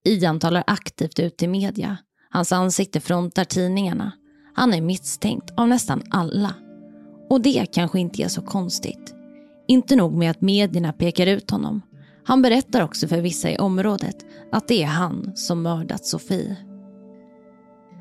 Ian 0.05 0.41
talar 0.41 0.65
aktivt 0.67 1.19
ut 1.19 1.43
i 1.43 1.49
media. 1.49 1.97
Hans 2.31 2.53
ansikte 2.53 3.01
frontar 3.01 3.45
tidningarna. 3.45 4.13
Han 4.55 4.75
är 4.75 4.81
misstänkt 4.81 5.51
av 5.57 5.69
nästan 5.69 6.03
alla. 6.11 6.55
Och 7.31 7.41
det 7.41 7.67
kanske 7.73 8.01
inte 8.01 8.23
är 8.23 8.29
så 8.29 8.43
konstigt. 8.43 9.15
Inte 9.69 9.97
nog 9.97 10.15
med 10.15 10.31
att 10.31 10.41
medierna 10.41 10.93
pekar 10.93 11.27
ut 11.27 11.51
honom. 11.51 11.83
Han 12.31 12.43
berättar 12.43 12.83
också 12.83 13.09
för 13.09 13.21
vissa 13.21 13.51
i 13.51 13.57
området 13.57 14.17
att 14.53 14.69
det 14.69 14.83
är 14.83 14.87
han 14.87 15.33
som 15.35 15.63
mördat 15.63 16.07
Sofie. 16.07 16.57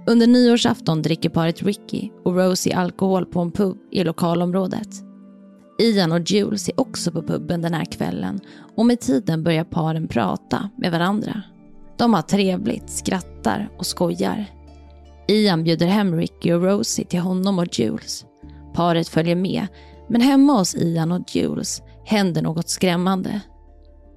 Under 0.07 0.27
nyårsafton 0.27 1.01
dricker 1.01 1.29
paret 1.29 1.63
Ricky 1.63 2.09
och 2.23 2.35
Rosie 2.35 2.75
alkohol 2.75 3.25
på 3.25 3.39
en 3.39 3.51
pub 3.51 3.77
i 3.91 4.03
lokalområdet. 4.03 4.87
Ian 5.79 6.11
och 6.11 6.19
Jules 6.31 6.69
är 6.69 6.79
också 6.79 7.11
på 7.11 7.21
puben 7.21 7.61
den 7.61 7.73
här 7.73 7.85
kvällen 7.85 8.39
och 8.75 8.85
med 8.85 8.99
tiden 8.99 9.43
börjar 9.43 9.63
paren 9.63 10.07
prata 10.07 10.69
med 10.77 10.91
varandra. 10.91 11.41
De 11.97 12.13
har 12.13 12.21
trevligt, 12.21 12.89
skrattar 12.89 13.69
och 13.77 13.85
skojar. 13.85 14.45
Ian 15.27 15.63
bjuder 15.63 15.87
hem 15.87 16.15
Ricky 16.15 16.53
och 16.53 16.63
Rosie 16.63 17.05
till 17.05 17.19
honom 17.19 17.59
och 17.59 17.79
Jules. 17.79 18.25
Paret 18.73 19.07
följer 19.07 19.35
med, 19.35 19.67
men 20.09 20.21
hemma 20.21 20.53
hos 20.53 20.75
Ian 20.75 21.11
och 21.11 21.35
Jules 21.35 21.81
händer 22.05 22.41
något 22.41 22.69
skrämmande. 22.69 23.41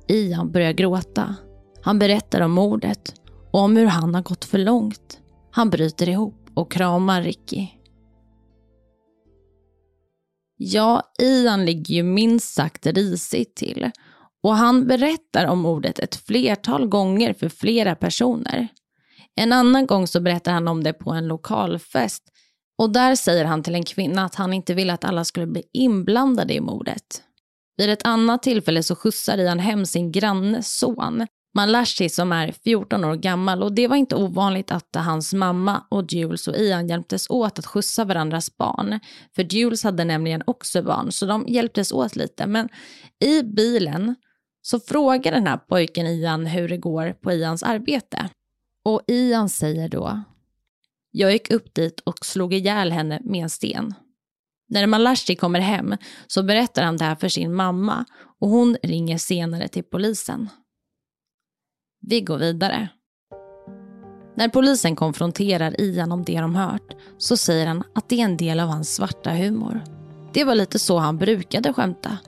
Ian 0.09 0.53
börjar 0.53 0.73
gråta. 0.73 1.35
Han 1.83 1.99
berättar 1.99 2.41
om 2.41 2.53
mordet 2.53 3.15
och 3.53 3.61
om 3.61 3.77
hur 3.77 3.87
han 3.87 4.15
har 4.15 4.23
gått 4.23 4.45
för 4.45 4.59
långt. 4.59 5.19
Han 5.51 5.71
bryter 5.71 6.09
ihop 6.09 6.51
och 6.55 6.73
kramar 6.73 7.23
Ricky. 7.23 7.67
Ja, 10.57 11.03
Ian 11.23 11.65
ligger 11.65 11.95
ju 11.95 12.03
minst 12.03 12.55
sagt 12.55 12.87
risigt 12.87 13.57
till 13.57 13.91
och 14.43 14.55
han 14.55 14.87
berättar 14.87 15.47
om 15.47 15.59
mordet 15.59 15.99
ett 15.99 16.15
flertal 16.15 16.87
gånger 16.87 17.33
för 17.33 17.49
flera 17.49 17.95
personer. 17.95 18.69
En 19.35 19.53
annan 19.53 19.87
gång 19.87 20.07
så 20.07 20.21
berättar 20.21 20.53
han 20.53 20.69
om 20.69 20.85
det 20.85 20.93
på 20.93 21.11
en 21.11 21.29
lokalfest 21.29 22.23
och 22.79 22.93
där 22.93 23.15
säger 23.15 23.45
han 23.45 23.63
till 23.63 23.75
en 23.75 23.85
kvinna 23.85 24.25
att 24.25 24.35
han 24.35 24.53
inte 24.53 24.75
ville 24.75 24.93
att 24.93 25.05
alla 25.05 25.25
skulle 25.25 25.47
bli 25.47 25.63
inblandade 25.73 26.55
i 26.55 26.61
mordet. 26.61 27.23
Vid 27.77 27.91
ett 27.91 28.07
annat 28.07 28.43
tillfälle 28.43 28.83
så 28.83 28.97
skjutsar 28.97 29.39
Ian 29.39 29.59
hem 29.59 29.87
sin 29.87 30.13
grannes 30.13 30.79
son, 30.79 31.27
Malashi 31.55 32.09
som 32.09 32.33
är 32.33 32.53
14 32.65 33.05
år 33.05 33.17
gammal 33.17 33.63
och 33.63 33.73
det 33.73 33.89
var 33.89 33.97
inte 33.97 34.17
ovanligt 34.17 34.73
att 34.73 34.97
hans 34.97 35.35
mamma 35.35 35.85
och 35.91 36.13
Jules 36.13 36.49
och 36.49 36.57
Ian 36.57 36.89
hjälptes 36.89 37.31
åt 37.31 37.59
att 37.59 37.67
skjutsa 37.67 38.05
varandras 38.05 38.57
barn. 38.57 39.01
För 39.35 39.55
Jules 39.55 39.85
hade 39.85 40.05
nämligen 40.05 40.43
också 40.47 40.83
barn 40.83 41.13
så 41.13 41.27
de 41.27 41.45
hjälptes 41.49 41.93
åt 41.93 42.17
lite. 42.17 42.47
Men 42.47 42.69
i 43.25 43.43
bilen 43.43 44.15
så 44.63 44.81
frågar 44.81 45.33
den 45.33 45.47
här 45.47 45.57
pojken 45.57 46.07
Ian 46.07 46.47
hur 46.47 46.69
det 46.69 46.77
går 46.77 47.13
på 47.13 47.33
Ians 47.33 47.63
arbete. 47.63 48.29
Och 48.83 49.03
Ian 49.07 49.49
säger 49.49 49.89
då 49.89 50.23
jag 51.15 51.33
gick 51.33 51.51
upp 51.51 51.75
dit 51.75 52.01
och 52.01 52.27
slog 52.27 52.55
ihjäl 52.55 52.93
henne 52.93 53.21
med 53.25 53.43
en 53.43 53.51
sten. 53.51 53.95
När 54.73 54.87
Malashi 54.87 55.37
kommer 55.37 55.61
hem 55.61 55.97
så 56.27 56.43
berättar 56.43 56.83
han 56.83 56.97
det 56.97 57.05
här 57.05 57.15
för 57.15 57.29
sin 57.29 57.55
mamma 57.55 58.05
och 58.41 58.49
hon 58.49 58.77
ringer 58.83 59.19
senare 59.19 59.69
till 59.69 59.85
polisen. 59.85 60.49
Vi 62.01 62.21
går 62.21 62.39
vidare. 62.39 62.89
När 64.37 64.49
polisen 64.49 64.97
konfronterar 64.97 65.81
Ian 65.81 66.13
om 66.13 66.25
det 66.25 66.41
de 66.41 66.55
hört 66.55 66.97
så 67.19 67.37
säger 67.37 67.67
han 67.67 67.83
att 67.95 68.09
det 68.09 68.21
är 68.21 68.25
en 68.25 68.37
del 68.37 68.61
av 68.61 68.69
hans 68.69 68.95
svarta 68.95 69.31
humor. 69.31 69.85
Det 70.33 70.45
var 70.45 70.55
lite 70.55 70.79
så 70.79 70.99
han 70.99 71.19
brukade 71.19 71.73
skämta. 71.73 72.19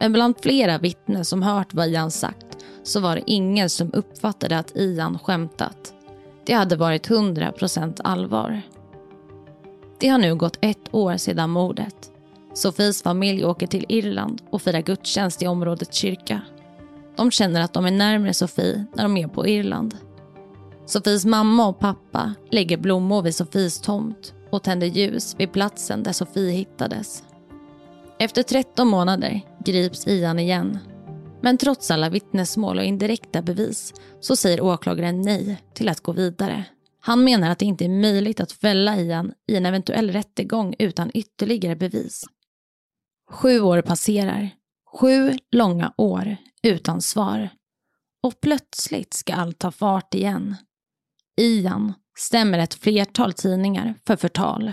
Men 0.00 0.12
bland 0.12 0.34
flera 0.42 0.78
vittnen 0.78 1.24
som 1.24 1.42
hört 1.42 1.74
vad 1.74 1.88
Ian 1.88 2.10
sagt 2.10 2.56
så 2.82 3.00
var 3.00 3.16
det 3.16 3.22
ingen 3.26 3.70
som 3.70 3.92
uppfattade 3.92 4.58
att 4.58 4.76
Ian 4.76 5.18
skämtat. 5.18 5.94
Det 6.46 6.52
hade 6.52 6.76
varit 6.76 7.08
100% 7.08 8.00
allvar. 8.04 8.62
Det 9.98 10.08
har 10.08 10.18
nu 10.18 10.34
gått 10.34 10.58
ett 10.60 10.94
år 10.94 11.16
sedan 11.16 11.50
mordet. 11.50 12.10
Sofies 12.54 13.02
familj 13.02 13.44
åker 13.44 13.66
till 13.66 13.86
Irland 13.88 14.42
och 14.50 14.62
firar 14.62 14.80
gudstjänst 14.80 15.42
i 15.42 15.46
områdets 15.46 15.96
kyrka. 15.96 16.40
De 17.16 17.30
känner 17.30 17.60
att 17.60 17.72
de 17.72 17.86
är 17.86 17.90
närmare 17.90 18.34
Sofie 18.34 18.84
när 18.94 19.02
de 19.02 19.16
är 19.16 19.28
på 19.28 19.46
Irland. 19.46 19.96
Sofies 20.86 21.24
mamma 21.24 21.66
och 21.66 21.78
pappa 21.78 22.34
lägger 22.50 22.76
blommor 22.76 23.22
vid 23.22 23.34
Sofies 23.34 23.80
tomt 23.80 24.34
och 24.50 24.62
tänder 24.62 24.86
ljus 24.86 25.34
vid 25.38 25.52
platsen 25.52 26.02
där 26.02 26.12
Sofie 26.12 26.50
hittades. 26.50 27.22
Efter 28.18 28.42
13 28.42 28.88
månader 28.88 29.40
grips 29.64 30.06
Ian 30.06 30.38
igen. 30.38 30.78
Men 31.40 31.58
trots 31.58 31.90
alla 31.90 32.08
vittnesmål 32.08 32.78
och 32.78 32.84
indirekta 32.84 33.42
bevis 33.42 33.94
så 34.20 34.36
säger 34.36 34.60
åklagaren 34.60 35.22
nej 35.22 35.62
till 35.74 35.88
att 35.88 36.00
gå 36.00 36.12
vidare. 36.12 36.64
Han 37.06 37.24
menar 37.24 37.50
att 37.50 37.58
det 37.58 37.64
inte 37.64 37.84
är 37.84 37.88
möjligt 37.88 38.40
att 38.40 38.52
fälla 38.52 38.96
Ian 38.96 39.32
i 39.48 39.56
en 39.56 39.66
eventuell 39.66 40.10
rättegång 40.10 40.74
utan 40.78 41.10
ytterligare 41.14 41.76
bevis. 41.76 42.24
Sju 43.30 43.60
år 43.60 43.82
passerar. 43.82 44.50
Sju 45.00 45.38
långa 45.52 45.92
år 45.96 46.36
utan 46.62 47.02
svar. 47.02 47.48
Och 48.22 48.40
plötsligt 48.40 49.14
ska 49.14 49.34
allt 49.34 49.58
ta 49.58 49.70
fart 49.70 50.14
igen. 50.14 50.56
Ian 51.40 51.94
stämmer 52.18 52.58
ett 52.58 52.74
flertal 52.74 53.32
tidningar 53.32 53.94
för 54.06 54.16
förtal. 54.16 54.72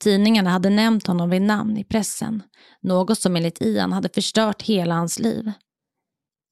Tidningarna 0.00 0.50
hade 0.50 0.70
nämnt 0.70 1.06
honom 1.06 1.30
vid 1.30 1.42
namn 1.42 1.76
i 1.76 1.84
pressen, 1.84 2.42
något 2.80 3.18
som 3.18 3.36
enligt 3.36 3.62
Ian 3.62 3.92
hade 3.92 4.08
förstört 4.08 4.62
hela 4.62 4.94
hans 4.94 5.18
liv. 5.18 5.52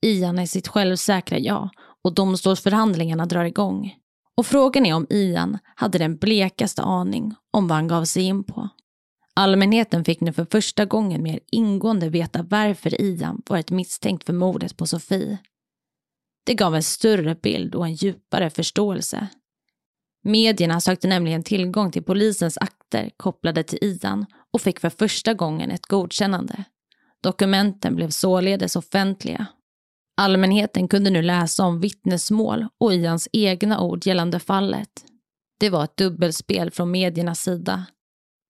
Ian 0.06 0.38
är 0.38 0.46
sitt 0.46 0.68
självsäkra 0.68 1.38
ja 1.38 1.70
och 2.04 2.14
domstolsförhandlingarna 2.14 3.26
drar 3.26 3.44
igång. 3.44 3.94
Och 4.38 4.46
frågan 4.46 4.86
är 4.86 4.94
om 4.94 5.06
Ian 5.10 5.58
hade 5.74 5.98
den 5.98 6.16
blekaste 6.16 6.82
aning 6.82 7.34
om 7.50 7.68
vad 7.68 7.76
han 7.76 7.88
gav 7.88 8.04
sig 8.04 8.22
in 8.22 8.44
på. 8.44 8.68
Allmänheten 9.34 10.04
fick 10.04 10.20
nu 10.20 10.32
för 10.32 10.46
första 10.50 10.84
gången 10.84 11.22
mer 11.22 11.40
ingående 11.50 12.08
veta 12.08 12.42
varför 12.42 13.00
Ian 13.00 13.42
varit 13.46 13.70
misstänkt 13.70 14.24
för 14.24 14.32
mordet 14.32 14.76
på 14.76 14.86
Sofie. 14.86 15.38
Det 16.44 16.54
gav 16.54 16.74
en 16.74 16.82
större 16.82 17.34
bild 17.34 17.74
och 17.74 17.86
en 17.86 17.94
djupare 17.94 18.50
förståelse. 18.50 19.28
Medierna 20.24 20.80
sökte 20.80 21.08
nämligen 21.08 21.42
tillgång 21.42 21.90
till 21.90 22.04
polisens 22.04 22.58
akter 22.58 23.10
kopplade 23.16 23.62
till 23.62 23.78
Ian 23.82 24.26
och 24.52 24.60
fick 24.60 24.80
för 24.80 24.90
första 24.90 25.34
gången 25.34 25.70
ett 25.70 25.86
godkännande. 25.86 26.64
Dokumenten 27.22 27.96
blev 27.96 28.10
således 28.10 28.76
offentliga. 28.76 29.46
Allmänheten 30.20 30.88
kunde 30.88 31.10
nu 31.10 31.22
läsa 31.22 31.64
om 31.64 31.80
vittnesmål 31.80 32.66
och 32.80 32.94
Ians 32.94 33.28
egna 33.32 33.80
ord 33.80 34.06
gällande 34.06 34.38
fallet. 34.38 34.88
Det 35.60 35.70
var 35.70 35.84
ett 35.84 35.96
dubbelspel 35.96 36.70
från 36.70 36.90
mediernas 36.90 37.40
sida. 37.40 37.86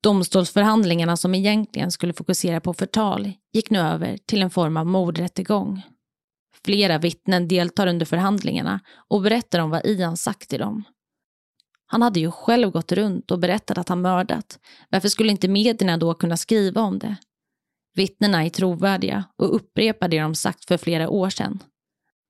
Domstolsförhandlingarna 0.03 1.17
som 1.17 1.35
egentligen 1.35 1.91
skulle 1.91 2.13
fokusera 2.13 2.61
på 2.61 2.75
förtal 2.75 3.33
gick 3.53 3.71
nu 3.71 3.79
över 3.79 4.19
till 4.27 4.43
en 4.43 4.51
form 4.51 4.77
av 4.77 4.87
mordrättegång. 4.87 5.83
Flera 6.65 6.99
vittnen 6.99 7.49
deltar 7.49 7.87
under 7.87 8.07
förhandlingarna 8.07 8.81
och 9.09 9.23
berättar 9.23 9.59
om 9.59 9.71
vad 9.71 9.87
Ian 9.87 10.17
sagt 10.17 10.49
till 10.49 10.61
dem. 10.61 10.85
Han 11.87 12.03
hade 12.03 12.21
ju 12.21 12.31
själv 12.31 12.71
gått 12.71 12.93
runt 12.93 13.31
och 13.31 13.39
berättat 13.39 13.79
att 13.79 13.89
han 13.89 14.01
mördat. 14.01 14.59
Varför 14.91 15.09
skulle 15.09 15.31
inte 15.31 15.49
medierna 15.49 15.97
då 15.97 16.15
kunna 16.15 16.37
skriva 16.37 16.81
om 16.81 16.99
det? 16.99 17.17
Vittnena 17.99 18.45
är 18.45 18.51
trovärdiga 18.51 19.25
och 19.37 19.55
upprepar 19.55 20.09
det 20.09 20.21
de 20.21 20.35
sagt 20.35 20.65
för 20.65 20.77
flera 20.77 21.09
år 21.09 21.31
sedan. 21.31 21.63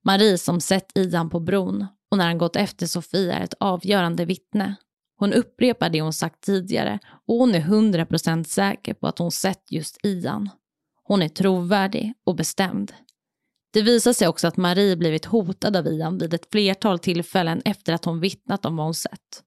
Marie 0.04 0.38
som 0.38 0.60
sett 0.60 0.98
Ian 0.98 1.30
på 1.30 1.40
bron 1.40 1.86
och 2.10 2.18
när 2.18 2.26
han 2.26 2.38
gått 2.38 2.56
efter 2.56 2.86
Sofia 2.86 3.34
är 3.34 3.44
ett 3.44 3.54
avgörande 3.60 4.24
vittne. 4.24 4.74
Hon 5.18 5.32
upprepar 5.32 5.90
det 5.90 6.00
hon 6.00 6.12
sagt 6.12 6.40
tidigare 6.40 6.98
och 7.26 7.36
hon 7.36 7.54
är 7.54 7.60
100% 7.60 8.44
säker 8.44 8.94
på 8.94 9.06
att 9.06 9.18
hon 9.18 9.30
sett 9.30 9.72
just 9.72 9.98
Ian. 10.02 10.50
Hon 11.04 11.22
är 11.22 11.28
trovärdig 11.28 12.14
och 12.26 12.36
bestämd. 12.36 12.92
Det 13.72 13.82
visar 13.82 14.12
sig 14.12 14.28
också 14.28 14.48
att 14.48 14.56
Marie 14.56 14.96
blivit 14.96 15.24
hotad 15.24 15.76
av 15.76 15.86
Ian 15.86 16.18
vid 16.18 16.34
ett 16.34 16.50
flertal 16.52 16.98
tillfällen 16.98 17.62
efter 17.64 17.92
att 17.92 18.04
hon 18.04 18.20
vittnat 18.20 18.64
om 18.64 18.76
vad 18.76 18.86
hon 18.86 18.94
sett. 18.94 19.42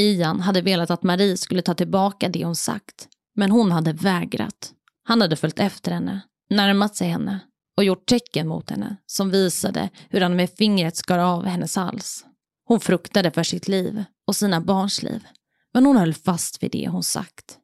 Ian 0.00 0.40
hade 0.40 0.60
velat 0.60 0.90
att 0.90 1.02
Marie 1.02 1.36
skulle 1.36 1.62
ta 1.62 1.74
tillbaka 1.74 2.28
det 2.28 2.44
hon 2.44 2.56
sagt, 2.56 3.08
men 3.34 3.50
hon 3.50 3.72
hade 3.72 3.92
vägrat. 3.92 4.72
Han 5.08 5.20
hade 5.20 5.36
följt 5.36 5.58
efter 5.58 5.92
henne, 5.92 6.20
närmat 6.50 6.96
sig 6.96 7.08
henne 7.08 7.40
och 7.76 7.84
gjort 7.84 8.06
tecken 8.06 8.48
mot 8.48 8.70
henne 8.70 8.96
som 9.06 9.30
visade 9.30 9.88
hur 10.08 10.20
han 10.20 10.36
med 10.36 10.50
fingret 10.50 10.96
skar 10.96 11.18
av 11.18 11.44
hennes 11.44 11.76
hals. 11.76 12.24
Hon 12.64 12.80
fruktade 12.80 13.30
för 13.30 13.42
sitt 13.42 13.68
liv 13.68 14.04
och 14.26 14.36
sina 14.36 14.60
barns 14.60 15.02
liv, 15.02 15.26
men 15.74 15.86
hon 15.86 15.96
höll 15.96 16.14
fast 16.14 16.62
vid 16.62 16.70
det 16.70 16.88
hon 16.88 17.02
sagt. 17.02 17.58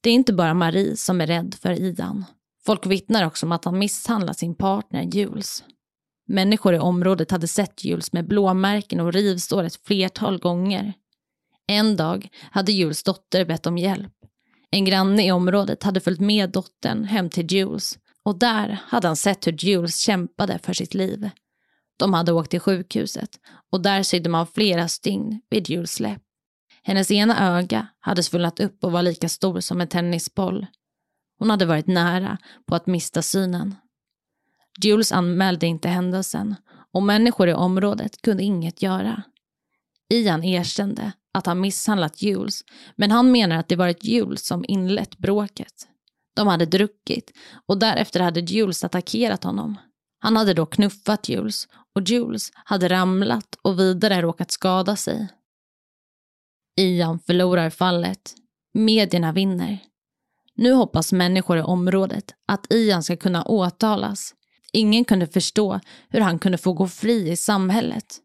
Det 0.00 0.10
är 0.10 0.14
inte 0.14 0.32
bara 0.32 0.54
Marie 0.54 0.96
som 0.96 1.20
är 1.20 1.26
rädd 1.26 1.54
för 1.62 1.72
Ian. 1.72 2.24
Folk 2.66 2.86
vittnar 2.86 3.26
också 3.26 3.46
om 3.46 3.52
att 3.52 3.64
han 3.64 3.78
misshandlat 3.78 4.38
sin 4.38 4.54
partner 4.54 5.02
Jules. 5.02 5.64
Människor 6.28 6.74
i 6.74 6.78
området 6.78 7.30
hade 7.30 7.48
sett 7.48 7.84
Jules 7.84 8.12
med 8.12 8.28
blåmärken 8.28 9.00
och 9.00 9.12
rivsår 9.12 9.64
ett 9.64 9.86
flertal 9.86 10.38
gånger. 10.38 10.92
En 11.66 11.96
dag 11.96 12.28
hade 12.50 12.72
Jules 12.72 13.02
dotter 13.02 13.44
bett 13.44 13.66
om 13.66 13.78
hjälp. 13.78 14.15
En 14.70 14.84
granne 14.84 15.26
i 15.26 15.32
området 15.32 15.82
hade 15.82 16.00
följt 16.00 16.20
med 16.20 16.50
dottern 16.50 17.04
hem 17.04 17.30
till 17.30 17.52
Jules 17.52 17.98
och 18.22 18.38
där 18.38 18.80
hade 18.86 19.06
han 19.06 19.16
sett 19.16 19.46
hur 19.46 19.52
Jules 19.52 19.98
kämpade 19.98 20.58
för 20.58 20.72
sitt 20.72 20.94
liv. 20.94 21.30
De 21.96 22.14
hade 22.14 22.32
åkt 22.32 22.50
till 22.50 22.60
sjukhuset 22.60 23.30
och 23.72 23.80
där 23.80 24.02
sydde 24.02 24.28
man 24.28 24.46
flera 24.46 24.88
stygn 24.88 25.40
vid 25.50 25.70
Jules 25.70 26.00
läpp. 26.00 26.22
Hennes 26.82 27.10
ena 27.10 27.56
öga 27.58 27.86
hade 28.00 28.22
svullnat 28.22 28.60
upp 28.60 28.84
och 28.84 28.92
var 28.92 29.02
lika 29.02 29.28
stor 29.28 29.60
som 29.60 29.80
en 29.80 29.88
tennisboll. 29.88 30.66
Hon 31.38 31.50
hade 31.50 31.66
varit 31.66 31.86
nära 31.86 32.38
på 32.66 32.74
att 32.74 32.86
mista 32.86 33.22
synen. 33.22 33.74
Jules 34.82 35.12
anmälde 35.12 35.66
inte 35.66 35.88
händelsen 35.88 36.54
och 36.92 37.02
människor 37.02 37.48
i 37.48 37.54
området 37.54 38.22
kunde 38.22 38.42
inget 38.42 38.82
göra. 38.82 39.22
Ian 40.12 40.44
erkände 40.44 41.12
att 41.36 41.46
han 41.46 41.60
misshandlat 41.60 42.22
Jules, 42.22 42.60
men 42.96 43.10
han 43.10 43.32
menar 43.32 43.56
att 43.56 43.68
det 43.68 43.76
varit 43.76 44.04
Jules 44.04 44.46
som 44.46 44.64
inlett 44.68 45.18
bråket. 45.18 45.88
De 46.36 46.46
hade 46.46 46.66
druckit 46.66 47.32
och 47.66 47.78
därefter 47.78 48.20
hade 48.20 48.40
Jules 48.40 48.84
attackerat 48.84 49.44
honom. 49.44 49.76
Han 50.18 50.36
hade 50.36 50.54
då 50.54 50.66
knuffat 50.66 51.28
Jules 51.28 51.68
och 51.94 52.02
Jules 52.02 52.50
hade 52.54 52.88
ramlat 52.88 53.58
och 53.62 53.80
vidare 53.80 54.22
råkat 54.22 54.50
skada 54.50 54.96
sig. 54.96 55.28
Ian 56.80 57.18
förlorar 57.18 57.70
fallet. 57.70 58.34
Medierna 58.74 59.32
vinner. 59.32 59.78
Nu 60.54 60.72
hoppas 60.72 61.12
människor 61.12 61.58
i 61.58 61.62
området 61.62 62.34
att 62.46 62.72
Ian 62.72 63.02
ska 63.02 63.16
kunna 63.16 63.44
åtalas. 63.44 64.34
Ingen 64.72 65.04
kunde 65.04 65.26
förstå 65.26 65.80
hur 66.08 66.20
han 66.20 66.38
kunde 66.38 66.58
få 66.58 66.72
gå 66.72 66.88
fri 66.88 67.30
i 67.30 67.36
samhället. 67.36 68.20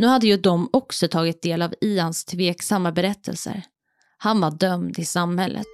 Nu 0.00 0.06
hade 0.06 0.26
ju 0.26 0.36
de 0.36 0.68
också 0.72 1.08
tagit 1.08 1.42
del 1.42 1.62
av 1.62 1.74
Ians 1.80 2.24
tveksamma 2.24 2.92
berättelser. 2.92 3.62
Han 4.18 4.40
var 4.40 4.50
dömd 4.50 4.98
i 4.98 5.04
samhället, 5.04 5.66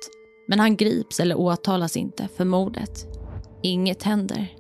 men 0.49 0.61
han 0.61 0.76
grips 0.76 1.21
eller 1.21 1.38
åtalas 1.38 1.97
inte 1.97 2.28
för 2.37 2.45
mordet. 2.45 3.06
Inget 3.62 4.02
händer. 4.02 4.54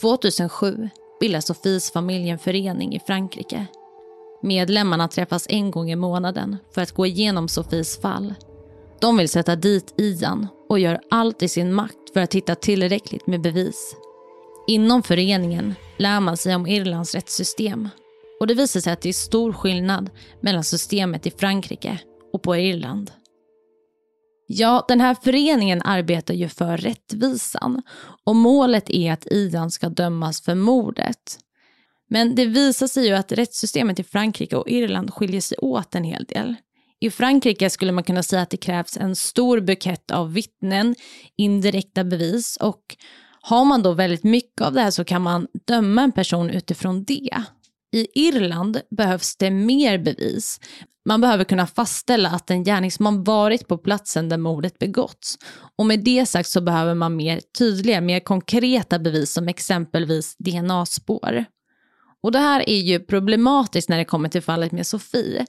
2007 0.00 0.88
bildar 1.20 1.40
Sofies 1.40 1.92
familj 1.92 2.28
en 2.28 2.38
förening 2.38 2.94
i 2.94 3.00
Frankrike. 3.06 3.66
Medlemmarna 4.42 5.08
träffas 5.08 5.46
en 5.48 5.70
gång 5.70 5.90
i 5.90 5.96
månaden 5.96 6.56
för 6.74 6.82
att 6.82 6.92
gå 6.92 7.06
igenom 7.06 7.48
Sofies 7.48 8.00
fall. 8.00 8.34
De 9.00 9.16
vill 9.16 9.28
sätta 9.28 9.56
dit 9.56 9.94
Ian 9.96 10.48
och 10.68 10.78
gör 10.78 11.00
allt 11.10 11.42
i 11.42 11.48
sin 11.48 11.72
makt 11.72 12.12
för 12.12 12.20
att 12.20 12.34
hitta 12.34 12.54
tillräckligt 12.54 13.26
med 13.26 13.40
bevis. 13.40 13.96
Inom 14.66 15.02
föreningen 15.02 15.74
lär 15.96 16.20
man 16.20 16.36
sig 16.36 16.54
om 16.54 16.66
Irlands 16.66 17.14
rättssystem 17.14 17.88
och 18.42 18.48
det 18.48 18.54
visar 18.54 18.80
sig 18.80 18.92
att 18.92 19.00
det 19.00 19.08
är 19.08 19.12
stor 19.12 19.52
skillnad 19.52 20.10
mellan 20.40 20.64
systemet 20.64 21.26
i 21.26 21.30
Frankrike 21.30 21.98
och 22.32 22.42
på 22.42 22.56
Irland. 22.56 23.10
Ja, 24.46 24.84
den 24.88 25.00
här 25.00 25.14
föreningen 25.14 25.82
arbetar 25.82 26.34
ju 26.34 26.48
för 26.48 26.76
rättvisan 26.76 27.82
och 28.24 28.36
målet 28.36 28.90
är 28.90 29.12
att 29.12 29.26
Ian 29.30 29.70
ska 29.70 29.88
dömas 29.88 30.42
för 30.42 30.54
mordet. 30.54 31.38
Men 32.10 32.34
det 32.34 32.44
visar 32.44 32.86
sig 32.86 33.06
ju 33.06 33.14
att 33.14 33.32
rättssystemet 33.32 33.98
i 33.98 34.04
Frankrike 34.04 34.56
och 34.56 34.68
Irland 34.68 35.14
skiljer 35.14 35.40
sig 35.40 35.58
åt 35.58 35.94
en 35.94 36.04
hel 36.04 36.24
del. 36.24 36.54
I 37.00 37.10
Frankrike 37.10 37.70
skulle 37.70 37.92
man 37.92 38.04
kunna 38.04 38.22
säga 38.22 38.42
att 38.42 38.50
det 38.50 38.56
krävs 38.56 38.96
en 38.96 39.16
stor 39.16 39.60
bukett 39.60 40.10
av 40.10 40.32
vittnen, 40.32 40.94
indirekta 41.36 42.04
bevis 42.04 42.56
och 42.56 42.96
har 43.40 43.64
man 43.64 43.82
då 43.82 43.92
väldigt 43.92 44.24
mycket 44.24 44.60
av 44.60 44.72
det 44.72 44.80
här 44.80 44.90
så 44.90 45.04
kan 45.04 45.22
man 45.22 45.46
döma 45.66 46.02
en 46.02 46.12
person 46.12 46.50
utifrån 46.50 47.04
det. 47.04 47.44
I 47.92 48.06
Irland 48.14 48.80
behövs 48.90 49.36
det 49.36 49.50
mer 49.50 49.98
bevis. 49.98 50.60
Man 51.04 51.20
behöver 51.20 51.44
kunna 51.44 51.66
fastställa 51.66 52.28
att 52.28 52.50
en 52.50 52.64
gärningsman 52.64 53.24
varit 53.24 53.68
på 53.68 53.78
platsen 53.78 54.28
där 54.28 54.38
mordet 54.38 54.78
begåtts. 54.78 55.38
Och 55.78 55.86
med 55.86 56.04
det 56.04 56.26
sagt 56.26 56.48
så 56.48 56.60
behöver 56.60 56.94
man 56.94 57.16
mer 57.16 57.40
tydliga, 57.58 58.00
mer 58.00 58.20
konkreta 58.20 58.98
bevis 58.98 59.32
som 59.32 59.48
exempelvis 59.48 60.36
DNA-spår. 60.38 61.44
Och 62.22 62.32
det 62.32 62.38
här 62.38 62.68
är 62.68 62.80
ju 62.80 63.00
problematiskt 63.00 63.88
när 63.88 63.98
det 63.98 64.04
kommer 64.04 64.28
till 64.28 64.42
fallet 64.42 64.72
med 64.72 64.86
Sofie. 64.86 65.46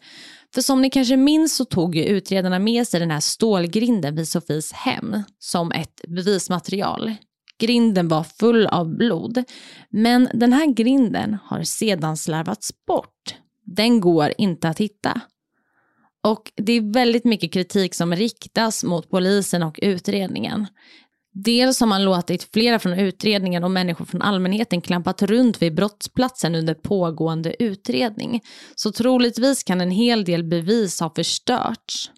För 0.53 0.61
som 0.61 0.81
ni 0.81 0.89
kanske 0.89 1.17
minns 1.17 1.55
så 1.55 1.65
tog 1.65 1.95
ju 1.95 2.03
utredarna 2.03 2.59
med 2.59 2.87
sig 2.87 2.99
den 2.99 3.11
här 3.11 3.19
stålgrinden 3.19 4.15
vid 4.15 4.27
Sofies 4.27 4.71
hem 4.71 5.23
som 5.39 5.71
ett 5.71 6.01
bevismaterial. 6.07 7.15
Grinden 7.59 8.07
var 8.07 8.23
full 8.23 8.67
av 8.67 8.95
blod. 8.97 9.43
Men 9.89 10.29
den 10.33 10.53
här 10.53 10.73
grinden 10.73 11.37
har 11.43 11.63
sedan 11.63 12.17
slarvats 12.17 12.85
bort. 12.85 13.35
Den 13.65 13.99
går 13.99 14.33
inte 14.37 14.69
att 14.69 14.79
hitta. 14.79 15.21
Och 16.23 16.51
det 16.55 16.73
är 16.73 16.93
väldigt 16.93 17.25
mycket 17.25 17.53
kritik 17.53 17.95
som 17.95 18.15
riktas 18.15 18.83
mot 18.83 19.09
polisen 19.09 19.63
och 19.63 19.79
utredningen. 19.81 20.67
Dels 21.33 21.79
har 21.79 21.87
man 21.87 22.03
låtit 22.03 22.49
flera 22.53 22.79
från 22.79 22.99
utredningen 22.99 23.63
och 23.63 23.71
människor 23.71 24.05
från 24.05 24.21
allmänheten 24.21 24.81
klampat 24.81 25.21
runt 25.21 25.61
vid 25.61 25.75
brottsplatsen 25.75 26.55
under 26.55 26.73
pågående 26.73 27.63
utredning. 27.63 28.41
Så 28.75 28.91
troligtvis 28.91 29.63
kan 29.63 29.81
en 29.81 29.91
hel 29.91 30.25
del 30.25 30.43
bevis 30.43 30.99
ha 30.99 31.13
förstörts. 31.15 32.11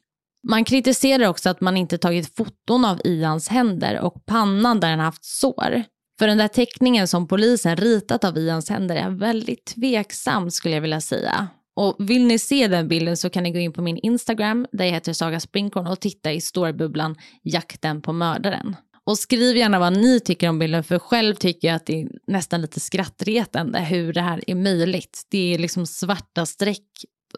Man 0.50 0.66
kritiserar 0.66 1.28
också 1.28 1.50
att 1.50 1.62
man 1.62 1.78
inte 1.78 1.98
tagit 1.98 2.36
foton 2.36 2.86
av 2.86 3.02
Ians 3.04 3.48
händer 3.48 4.00
och 4.00 4.26
pannan 4.26 4.80
där 4.80 4.90
han 4.90 5.00
haft 5.00 5.26
sår. 5.26 5.84
För 6.20 6.28
den 6.28 6.38
där 6.38 6.48
teckningen 6.48 7.08
som 7.08 7.28
polisen 7.28 7.76
ritat 7.76 8.24
av 8.24 8.38
Ians 8.38 8.70
händer 8.70 8.96
är 8.96 9.10
väldigt 9.10 9.66
tveksam 9.66 10.52
skulle 10.52 10.76
jag 10.76 10.82
vilja 10.82 11.02
säga. 11.02 11.48
Och 11.76 11.96
vill 12.00 12.26
ni 12.26 12.40
se 12.40 12.68
den 12.68 12.88
bilden 12.88 13.18
så 13.18 13.30
kan 13.30 13.44
ni 13.44 13.52
gå 13.52 13.60
in 13.60 13.74
på 13.74 13.82
min 13.82 13.98
Instagram 13.98 14.68
där 14.72 14.86
jag 14.86 14.92
heter 14.92 15.14
Saga 15.14 15.40
Sprinkorn 15.40 15.88
och 15.88 16.00
titta 16.00 16.32
i 16.32 16.42
storbubblan 16.42 17.16
Jakten 17.44 18.02
på 18.02 18.14
mördaren. 18.14 18.76
Och 19.06 19.18
skriv 19.18 19.58
gärna 19.58 19.80
vad 19.80 19.98
ni 19.98 20.20
tycker 20.20 20.50
om 20.50 20.60
bilden 20.60 20.84
för 20.84 21.00
själv 21.00 21.36
tycker 21.36 21.68
jag 21.68 21.76
att 21.76 21.86
det 21.86 22.02
är 22.02 22.08
nästan 22.28 22.62
lite 22.62 22.80
skrattretande 22.80 23.80
hur 23.80 24.14
det 24.14 24.22
här 24.22 24.44
är 24.48 24.56
möjligt. 24.56 25.28
Det 25.32 25.54
är 25.54 25.58
liksom 25.58 25.88
svarta 25.88 26.46
streck 26.46 26.90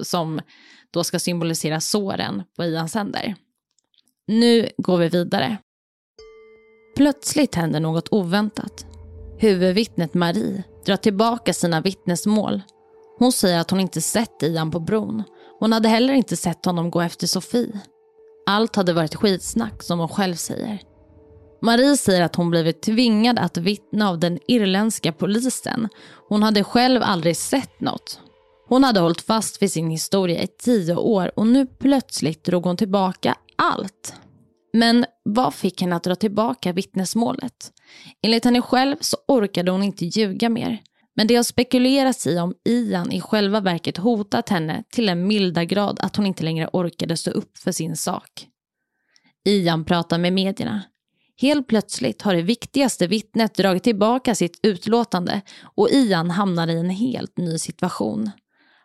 som 0.02 0.41
då 0.91 1.04
ska 1.04 1.19
symbolisera 1.19 1.82
såren 1.82 2.43
på 2.58 2.63
Ians 2.63 2.93
händer. 2.95 3.36
Nu 4.28 4.69
går 4.78 4.97
vi 4.97 5.10
vidare. 5.10 5.58
Plötsligt 6.95 7.56
händer 7.56 7.80
något 7.80 8.08
oväntat. 8.12 8.86
Huvudvittnet 9.39 10.13
Marie 10.13 10.63
drar 10.86 10.95
tillbaka 10.95 11.54
sina 11.54 11.82
vittnesmål. 11.82 12.62
Hon 13.19 13.32
säger 13.32 13.60
att 13.60 13.71
hon 13.71 13.80
inte 13.80 14.02
sett 14.02 14.43
Ian 14.43 14.71
på 14.71 14.80
bron. 14.80 15.23
Hon 15.60 15.73
hade 15.73 15.89
heller 15.89 16.13
inte 16.13 16.38
sett 16.38 16.65
honom 16.65 16.91
gå 16.91 17.02
efter 17.02 17.28
Sofie. 17.28 17.80
Allt 18.45 18.76
hade 18.76 18.93
varit 18.93 19.15
skitsnack 19.15 19.84
som 19.84 20.00
hon 20.00 20.10
själv 20.10 20.36
säger. 20.36 20.80
Marie 21.62 21.97
säger 21.97 22.21
att 22.21 22.36
hon 22.36 22.50
blivit 22.50 22.82
tvingad 22.82 23.39
att 23.39 23.58
vittna 23.58 24.10
av 24.10 24.19
den 24.19 24.39
irländska 24.47 25.12
polisen. 25.12 25.89
Hon 26.30 26.43
hade 26.43 26.63
själv 26.63 27.02
aldrig 27.04 27.38
sett 27.38 27.82
något. 27.82 28.19
Hon 28.69 28.84
hade 28.84 28.99
hållit 28.99 29.21
fast 29.21 29.62
vid 29.62 29.71
sin 29.71 29.89
historia 29.89 30.43
i 30.43 30.47
tio 30.47 30.95
år 30.95 31.32
och 31.39 31.47
nu 31.47 31.65
plötsligt 31.65 32.43
drog 32.43 32.63
hon 32.63 32.77
tillbaka 32.77 33.36
allt. 33.56 34.13
Men 34.73 35.06
vad 35.23 35.53
fick 35.53 35.82
henne 35.82 35.95
att 35.95 36.03
dra 36.03 36.15
tillbaka 36.15 36.73
vittnesmålet? 36.73 37.71
Enligt 38.21 38.45
henne 38.45 38.62
själv 38.62 38.95
så 39.01 39.17
orkade 39.27 39.71
hon 39.71 39.84
inte 39.84 40.06
ljuga 40.06 40.49
mer. 40.49 40.82
Men 41.15 41.27
det 41.27 41.36
har 41.36 41.43
spekulerats 41.43 42.27
i 42.27 42.39
om 42.39 42.53
Ian 42.69 43.12
i 43.12 43.21
själva 43.21 43.60
verket 43.60 43.97
hotat 43.97 44.49
henne 44.49 44.84
till 44.89 45.10
en 45.10 45.27
milda 45.27 45.63
grad 45.63 45.99
att 46.01 46.15
hon 46.15 46.25
inte 46.25 46.43
längre 46.43 46.69
orkade 46.73 47.17
stå 47.17 47.32
upp 47.32 47.58
för 47.58 47.71
sin 47.71 47.95
sak. 47.95 48.47
Ian 49.45 49.86
pratar 49.86 50.17
med 50.17 50.34
medierna. 50.34 50.84
Helt 51.41 51.67
plötsligt 51.67 52.21
har 52.21 52.34
det 52.34 52.41
viktigaste 52.41 53.08
vittnet 53.08 53.56
dragit 53.56 53.84
tillbaka 53.84 54.36
sitt 54.36 54.60
utlåtande 54.63 55.41
och 55.63 55.89
Ian 55.89 56.32
hamnar 56.32 56.67
i 56.67 56.80
en 56.80 56.89
helt 56.89 57.38
ny 57.38 57.58
situation. 57.58 58.32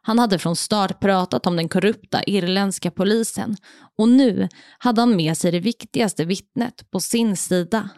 Han 0.03 0.19
hade 0.19 0.39
från 0.39 0.57
start 0.57 1.01
pratat 1.01 1.47
om 1.47 1.57
den 1.57 1.69
korrupta 1.69 2.23
irländska 2.23 2.91
polisen 2.91 3.57
och 3.99 4.09
nu 4.09 4.49
hade 4.79 5.01
han 5.01 5.17
med 5.17 5.39
sig 5.39 5.53
det 5.53 5.61
viktigaste 5.61 6.25
vittnet 6.25 6.91
på 6.91 7.01
sin 7.01 7.37
sida. 7.37 7.89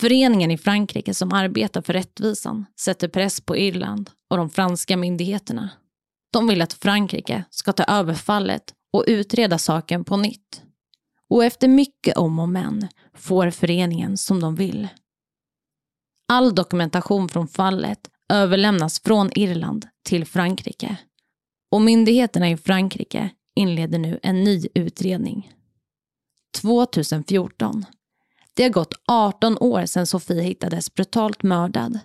Föreningen 0.00 0.50
i 0.50 0.58
Frankrike 0.58 1.14
som 1.14 1.32
arbetar 1.32 1.82
för 1.82 1.92
rättvisan 1.92 2.66
sätter 2.80 3.08
press 3.08 3.40
på 3.40 3.56
Irland 3.56 4.10
och 4.30 4.36
de 4.36 4.50
franska 4.50 4.96
myndigheterna. 4.96 5.70
De 6.32 6.46
vill 6.46 6.62
att 6.62 6.72
Frankrike 6.72 7.44
ska 7.50 7.72
ta 7.72 7.84
över 7.84 8.14
fallet 8.14 8.74
och 8.92 9.04
utreda 9.06 9.58
saken 9.58 10.04
på 10.04 10.16
nytt. 10.16 10.62
Och 11.28 11.44
efter 11.44 11.68
mycket 11.68 12.16
om 12.16 12.38
och 12.38 12.48
men 12.48 12.88
får 13.14 13.50
föreningen 13.50 14.16
som 14.16 14.40
de 14.40 14.54
vill. 14.54 14.88
All 16.28 16.54
dokumentation 16.54 17.28
från 17.28 17.48
fallet 17.48 18.10
överlämnas 18.28 19.00
från 19.00 19.30
Irland 19.34 19.86
till 20.10 20.24
Frankrike. 20.24 20.96
Och 21.70 21.82
myndigheterna 21.82 22.50
i 22.50 22.56
Frankrike 22.56 23.30
inleder 23.56 23.98
nu 23.98 24.20
en 24.22 24.44
ny 24.44 24.66
utredning. 24.74 25.52
2014. 26.60 27.84
Det 28.54 28.62
har 28.62 28.70
gått 28.70 28.94
18 29.06 29.58
år 29.58 29.86
sedan 29.86 30.06
Sofie 30.06 30.42
hittades 30.42 30.94
brutalt 30.94 31.42
mördad. 31.42 31.98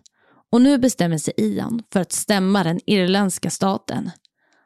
Och 0.51 0.61
nu 0.61 0.77
bestämmer 0.77 1.17
sig 1.17 1.33
Ian 1.37 1.83
för 1.93 1.99
att 1.99 2.11
stämma 2.11 2.63
den 2.63 2.79
irländska 2.85 3.49
staten. 3.49 4.11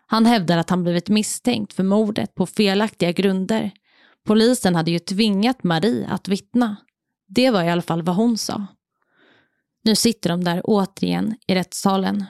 Han 0.07 0.25
hävdar 0.25 0.57
att 0.57 0.69
han 0.69 0.83
blivit 0.83 1.09
misstänkt 1.09 1.73
för 1.73 1.83
mordet 1.83 2.35
på 2.35 2.45
felaktiga 2.45 3.11
grunder. 3.11 3.71
Polisen 4.25 4.75
hade 4.75 4.91
ju 4.91 4.99
tvingat 4.99 5.63
Marie 5.63 6.07
att 6.07 6.27
vittna. 6.27 6.75
Det 7.27 7.51
var 7.51 7.63
i 7.63 7.69
alla 7.69 7.81
fall 7.81 8.01
vad 8.01 8.15
hon 8.15 8.37
sa. 8.37 8.65
Nu 9.83 9.95
sitter 9.95 10.29
de 10.29 10.43
där 10.43 10.61
återigen 10.63 11.35
i 11.47 11.55
rättssalen. 11.55 12.25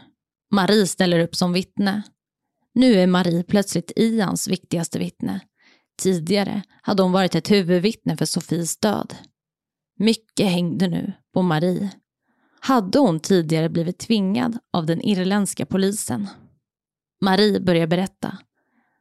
Marie 0.51 0.87
ställer 0.87 1.19
upp 1.19 1.35
som 1.35 1.53
vittne. 1.53 2.03
Nu 2.73 2.93
är 2.93 3.07
Marie 3.07 3.43
plötsligt 3.43 3.91
Ians 3.95 4.47
viktigaste 4.47 4.99
vittne. 4.99 5.39
Tidigare 6.01 6.63
hade 6.81 7.03
hon 7.03 7.11
varit 7.11 7.35
ett 7.35 7.51
huvudvittne 7.51 8.17
för 8.17 8.25
Sofies 8.25 8.77
död. 8.77 9.15
Mycket 9.97 10.47
hängde 10.47 10.87
nu 10.87 11.13
på 11.33 11.41
Marie. 11.41 11.89
Hade 12.59 12.99
hon 12.99 13.19
tidigare 13.19 13.69
blivit 13.69 13.99
tvingad 13.99 14.57
av 14.73 14.85
den 14.85 15.01
irländska 15.01 15.65
polisen? 15.65 16.27
Marie 17.21 17.59
börjar 17.59 17.87
berätta. 17.87 18.37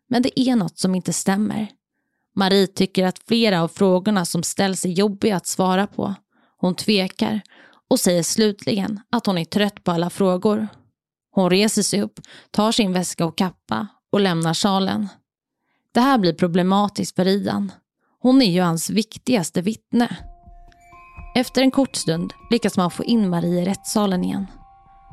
Men 0.08 0.22
det 0.22 0.40
är 0.40 0.56
något 0.56 0.78
som 0.78 0.94
inte 0.94 1.12
stämmer. 1.12 1.68
Marie 2.36 2.66
tycker 2.66 3.04
att 3.06 3.18
flera 3.28 3.62
av 3.62 3.68
frågorna 3.68 4.24
som 4.24 4.42
ställs 4.42 4.84
är 4.84 4.88
jobbiga 4.88 5.36
att 5.36 5.46
svara 5.46 5.86
på. 5.86 6.14
Hon 6.56 6.74
tvekar 6.74 7.40
och 7.88 8.00
säger 8.00 8.22
slutligen 8.22 9.00
att 9.10 9.26
hon 9.26 9.38
är 9.38 9.44
trött 9.44 9.84
på 9.84 9.90
alla 9.90 10.10
frågor. 10.10 10.68
Hon 11.30 11.50
reser 11.50 11.82
sig 11.82 12.02
upp, 12.02 12.20
tar 12.50 12.72
sin 12.72 12.92
väska 12.92 13.24
och 13.26 13.38
kappa 13.38 13.86
och 14.12 14.20
lämnar 14.20 14.54
salen. 14.54 15.08
Det 15.92 16.00
här 16.00 16.18
blir 16.18 16.32
problematiskt 16.32 17.16
för 17.16 17.26
Ian. 17.26 17.72
Hon 18.20 18.42
är 18.42 18.50
ju 18.50 18.60
hans 18.60 18.90
viktigaste 18.90 19.62
vittne. 19.62 20.16
Efter 21.34 21.62
en 21.62 21.70
kort 21.70 21.96
stund 21.96 22.32
lyckas 22.50 22.76
man 22.76 22.90
få 22.90 23.04
in 23.04 23.30
Marie 23.30 23.62
i 23.62 23.64
rättssalen 23.64 24.24
igen. 24.24 24.46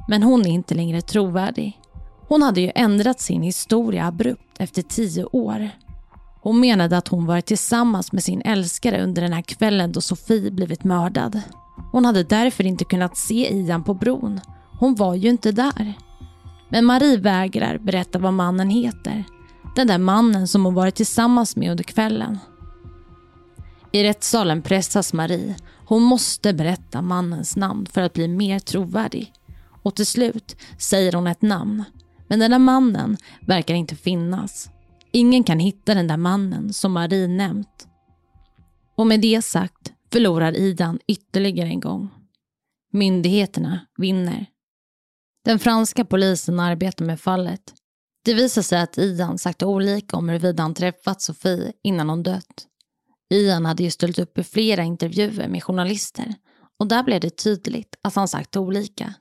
Men 0.07 0.23
hon 0.23 0.41
är 0.45 0.49
inte 0.49 0.75
längre 0.75 1.01
trovärdig. 1.01 1.79
Hon 2.27 2.41
hade 2.41 2.61
ju 2.61 2.71
ändrat 2.75 3.19
sin 3.19 3.41
historia 3.41 4.05
abrupt 4.05 4.59
efter 4.59 4.81
tio 4.81 5.25
år. 5.25 5.69
Hon 6.41 6.59
menade 6.59 6.97
att 6.97 7.07
hon 7.07 7.25
varit 7.25 7.45
tillsammans 7.45 8.11
med 8.11 8.23
sin 8.23 8.41
älskare 8.41 9.03
under 9.03 9.21
den 9.21 9.33
här 9.33 9.41
kvällen 9.41 9.91
då 9.91 10.01
Sofie 10.01 10.51
blivit 10.51 10.83
mördad. 10.83 11.41
Hon 11.91 12.05
hade 12.05 12.23
därför 12.23 12.65
inte 12.65 12.85
kunnat 12.85 13.17
se 13.17 13.53
Ian 13.53 13.83
på 13.83 13.93
bron. 13.93 14.39
Hon 14.79 14.95
var 14.95 15.15
ju 15.15 15.29
inte 15.29 15.51
där. 15.51 15.93
Men 16.69 16.85
Marie 16.85 17.17
vägrar 17.17 17.77
berätta 17.77 18.19
vad 18.19 18.33
mannen 18.33 18.69
heter. 18.69 19.23
Den 19.75 19.87
där 19.87 19.97
mannen 19.97 20.47
som 20.47 20.65
hon 20.65 20.73
varit 20.73 20.95
tillsammans 20.95 21.55
med 21.55 21.71
under 21.71 21.83
kvällen. 21.83 22.37
I 23.91 24.03
rättssalen 24.03 24.61
pressas 24.61 25.13
Marie. 25.13 25.55
Hon 25.87 26.03
måste 26.03 26.53
berätta 26.53 27.01
mannens 27.01 27.55
namn 27.55 27.85
för 27.85 28.01
att 28.01 28.13
bli 28.13 28.27
mer 28.27 28.59
trovärdig. 28.59 29.33
Och 29.83 29.95
till 29.95 30.05
slut 30.05 30.55
säger 30.79 31.13
hon 31.13 31.27
ett 31.27 31.41
namn. 31.41 31.83
Men 32.27 32.39
den 32.39 32.51
där 32.51 32.59
mannen 32.59 33.17
verkar 33.41 33.73
inte 33.73 33.95
finnas. 33.95 34.69
Ingen 35.11 35.43
kan 35.43 35.59
hitta 35.59 35.93
den 35.93 36.07
där 36.07 36.17
mannen 36.17 36.73
som 36.73 36.91
Marie 36.91 37.27
nämnt. 37.27 37.87
Och 38.95 39.07
med 39.07 39.21
det 39.21 39.41
sagt 39.41 39.93
förlorar 40.11 40.57
Idan 40.57 40.99
ytterligare 41.07 41.69
en 41.69 41.79
gång. 41.79 42.09
Myndigheterna 42.91 43.79
vinner. 43.97 44.45
Den 45.45 45.59
franska 45.59 46.05
polisen 46.05 46.59
arbetar 46.59 47.05
med 47.05 47.19
fallet. 47.19 47.61
Det 48.25 48.33
visar 48.33 48.61
sig 48.61 48.81
att 48.81 48.97
Ian 48.97 49.37
sagt 49.37 49.63
olika 49.63 50.17
om 50.17 50.29
huruvida 50.29 50.63
han 50.63 50.73
träffat 50.73 51.21
Sofie 51.21 51.73
innan 51.83 52.09
hon 52.09 52.23
dött. 52.23 52.67
Ian 53.33 53.65
hade 53.65 53.83
ju 53.83 53.91
ställt 53.91 54.19
upp 54.19 54.37
i 54.37 54.43
flera 54.43 54.83
intervjuer 54.83 55.47
med 55.47 55.63
journalister 55.63 56.35
och 56.79 56.87
där 56.87 57.03
blev 57.03 57.21
det 57.21 57.29
tydligt 57.29 57.95
att 58.01 58.15
han 58.15 58.27
sagt 58.27 58.57
olika. 58.57 59.13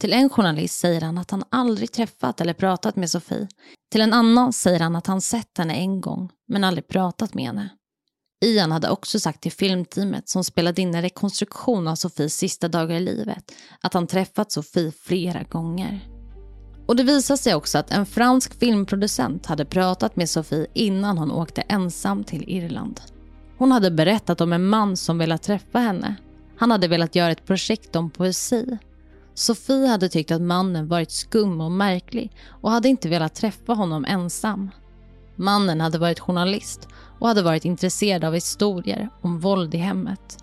Till 0.00 0.12
en 0.12 0.30
journalist 0.30 0.80
säger 0.80 1.00
han 1.00 1.18
att 1.18 1.30
han 1.30 1.44
aldrig 1.50 1.92
träffat 1.92 2.40
eller 2.40 2.54
pratat 2.54 2.96
med 2.96 3.10
Sofie. 3.10 3.48
Till 3.92 4.00
en 4.00 4.12
annan 4.12 4.52
säger 4.52 4.80
han 4.80 4.96
att 4.96 5.06
han 5.06 5.20
sett 5.20 5.58
henne 5.58 5.74
en 5.74 6.00
gång 6.00 6.30
men 6.48 6.64
aldrig 6.64 6.88
pratat 6.88 7.34
med 7.34 7.44
henne. 7.44 7.68
Ian 8.44 8.72
hade 8.72 8.90
också 8.90 9.20
sagt 9.20 9.40
till 9.40 9.52
filmteamet 9.52 10.28
som 10.28 10.44
spelade 10.44 10.82
in 10.82 10.94
en 10.94 11.02
rekonstruktion 11.02 11.88
av 11.88 11.94
Sofies 11.94 12.36
sista 12.36 12.68
dagar 12.68 12.96
i 12.96 13.00
livet 13.00 13.52
att 13.80 13.94
han 13.94 14.06
träffat 14.06 14.52
Sofie 14.52 14.92
flera 15.02 15.42
gånger. 15.42 16.08
Och 16.86 16.96
det 16.96 17.02
visade 17.02 17.38
sig 17.38 17.54
också 17.54 17.78
att 17.78 17.90
en 17.90 18.06
fransk 18.06 18.58
filmproducent 18.58 19.46
hade 19.46 19.64
pratat 19.64 20.16
med 20.16 20.30
Sofie 20.30 20.66
innan 20.74 21.18
hon 21.18 21.30
åkte 21.30 21.60
ensam 21.60 22.24
till 22.24 22.44
Irland. 22.48 23.00
Hon 23.58 23.72
hade 23.72 23.90
berättat 23.90 24.40
om 24.40 24.52
en 24.52 24.66
man 24.66 24.96
som 24.96 25.18
velat 25.18 25.42
träffa 25.42 25.78
henne. 25.78 26.16
Han 26.58 26.70
hade 26.70 26.88
velat 26.88 27.14
göra 27.14 27.32
ett 27.32 27.46
projekt 27.46 27.96
om 27.96 28.10
poesi. 28.10 28.78
Sofie 29.34 29.86
hade 29.86 30.08
tyckt 30.08 30.30
att 30.30 30.42
mannen 30.42 30.88
varit 30.88 31.10
skum 31.10 31.60
och 31.60 31.72
märklig 31.72 32.32
och 32.48 32.70
hade 32.70 32.88
inte 32.88 33.08
velat 33.08 33.34
träffa 33.34 33.72
honom 33.72 34.04
ensam. 34.04 34.70
Mannen 35.36 35.80
hade 35.80 35.98
varit 35.98 36.20
journalist 36.20 36.88
och 37.18 37.28
hade 37.28 37.42
varit 37.42 37.64
intresserad 37.64 38.24
av 38.24 38.34
historier 38.34 39.08
om 39.20 39.40
våld 39.40 39.74
i 39.74 39.78
hemmet. 39.78 40.38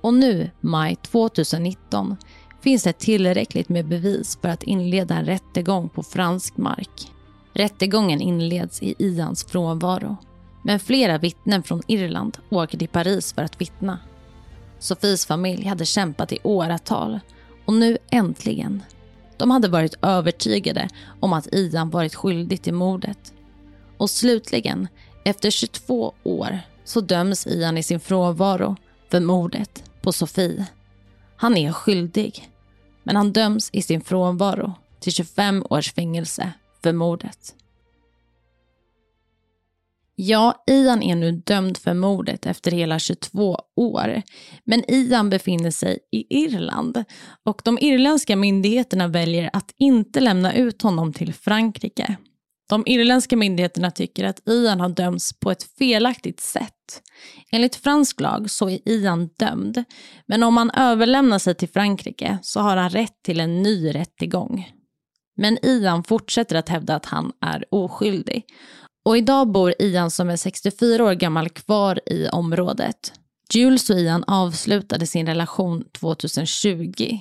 Och 0.00 0.14
nu, 0.14 0.50
maj 0.60 0.96
2019, 0.96 2.16
finns 2.60 2.82
det 2.82 2.92
tillräckligt 2.92 3.68
med 3.68 3.88
bevis 3.88 4.38
för 4.42 4.48
att 4.48 4.62
inleda 4.62 5.14
en 5.14 5.24
rättegång 5.24 5.88
på 5.88 6.02
fransk 6.02 6.56
mark. 6.56 7.12
Rättegången 7.52 8.20
inleds 8.20 8.82
i 8.82 8.94
Ians 8.98 9.44
frånvaro. 9.44 10.16
Men 10.62 10.80
flera 10.80 11.18
vittnen 11.18 11.62
från 11.62 11.82
Irland 11.86 12.38
åker 12.50 12.78
till 12.78 12.88
Paris 12.88 13.32
för 13.32 13.42
att 13.42 13.60
vittna. 13.60 13.98
Sofies 14.78 15.26
familj 15.26 15.66
hade 15.66 15.84
kämpat 15.84 16.32
i 16.32 16.38
åratal 16.42 17.20
och 17.64 17.74
nu 17.74 17.98
äntligen. 18.10 18.82
De 19.36 19.50
hade 19.50 19.68
varit 19.68 19.98
övertygade 20.02 20.88
om 21.20 21.32
att 21.32 21.54
Ian 21.54 21.90
varit 21.90 22.14
skyldig 22.14 22.62
till 22.62 22.74
mordet. 22.74 23.32
Och 24.00 24.10
slutligen, 24.10 24.88
efter 25.24 25.50
22 25.50 26.14
år, 26.22 26.58
så 26.84 27.00
döms 27.00 27.46
Ian 27.46 27.78
i 27.78 27.82
sin 27.82 28.00
frånvaro 28.00 28.76
för 29.10 29.20
mordet 29.20 29.84
på 30.02 30.12
Sofie. 30.12 30.66
Han 31.36 31.56
är 31.56 31.72
skyldig, 31.72 32.50
men 33.02 33.16
han 33.16 33.32
döms 33.32 33.70
i 33.72 33.82
sin 33.82 34.00
frånvaro 34.00 34.72
till 35.00 35.12
25 35.12 35.66
års 35.70 35.92
fängelse 35.92 36.52
för 36.82 36.92
mordet. 36.92 37.54
Ja, 40.14 40.64
Ian 40.66 41.02
är 41.02 41.14
nu 41.14 41.32
dömd 41.32 41.78
för 41.78 41.94
mordet 41.94 42.46
efter 42.46 42.70
hela 42.70 42.98
22 42.98 43.58
år. 43.76 44.22
Men 44.64 44.90
Ian 44.90 45.30
befinner 45.30 45.70
sig 45.70 45.98
i 46.12 46.44
Irland 46.44 47.04
och 47.44 47.62
de 47.64 47.78
irländska 47.78 48.36
myndigheterna 48.36 49.08
väljer 49.08 49.50
att 49.52 49.74
inte 49.78 50.20
lämna 50.20 50.54
ut 50.54 50.82
honom 50.82 51.12
till 51.12 51.34
Frankrike. 51.34 52.16
De 52.70 52.82
irländska 52.86 53.36
myndigheterna 53.36 53.90
tycker 53.90 54.24
att 54.24 54.48
Ian 54.48 54.80
har 54.80 54.88
dömts 54.88 55.32
på 55.40 55.50
ett 55.50 55.62
felaktigt 55.62 56.40
sätt. 56.40 57.02
Enligt 57.52 57.76
fransk 57.76 58.20
lag 58.20 58.50
så 58.50 58.70
är 58.70 58.88
Ian 58.88 59.26
dömd, 59.38 59.84
men 60.26 60.42
om 60.42 60.56
han 60.56 60.70
överlämnar 60.70 61.38
sig 61.38 61.54
till 61.54 61.68
Frankrike 61.68 62.38
så 62.42 62.60
har 62.60 62.76
han 62.76 62.90
rätt 62.90 63.22
till 63.24 63.40
en 63.40 63.62
ny 63.62 63.94
rättegång. 63.94 64.72
Men 65.36 65.58
Ian 65.62 66.04
fortsätter 66.04 66.56
att 66.56 66.68
hävda 66.68 66.94
att 66.94 67.06
han 67.06 67.32
är 67.40 67.64
oskyldig. 67.70 68.44
Och 69.04 69.18
idag 69.18 69.52
bor 69.52 69.74
Ian 69.78 70.10
som 70.10 70.30
är 70.30 70.36
64 70.36 71.04
år 71.04 71.14
gammal 71.14 71.48
kvar 71.48 72.00
i 72.06 72.28
området. 72.28 73.12
Jules 73.54 73.90
och 73.90 73.96
Ian 73.96 74.24
avslutade 74.26 75.06
sin 75.06 75.26
relation 75.26 75.84
2020. 75.92 77.18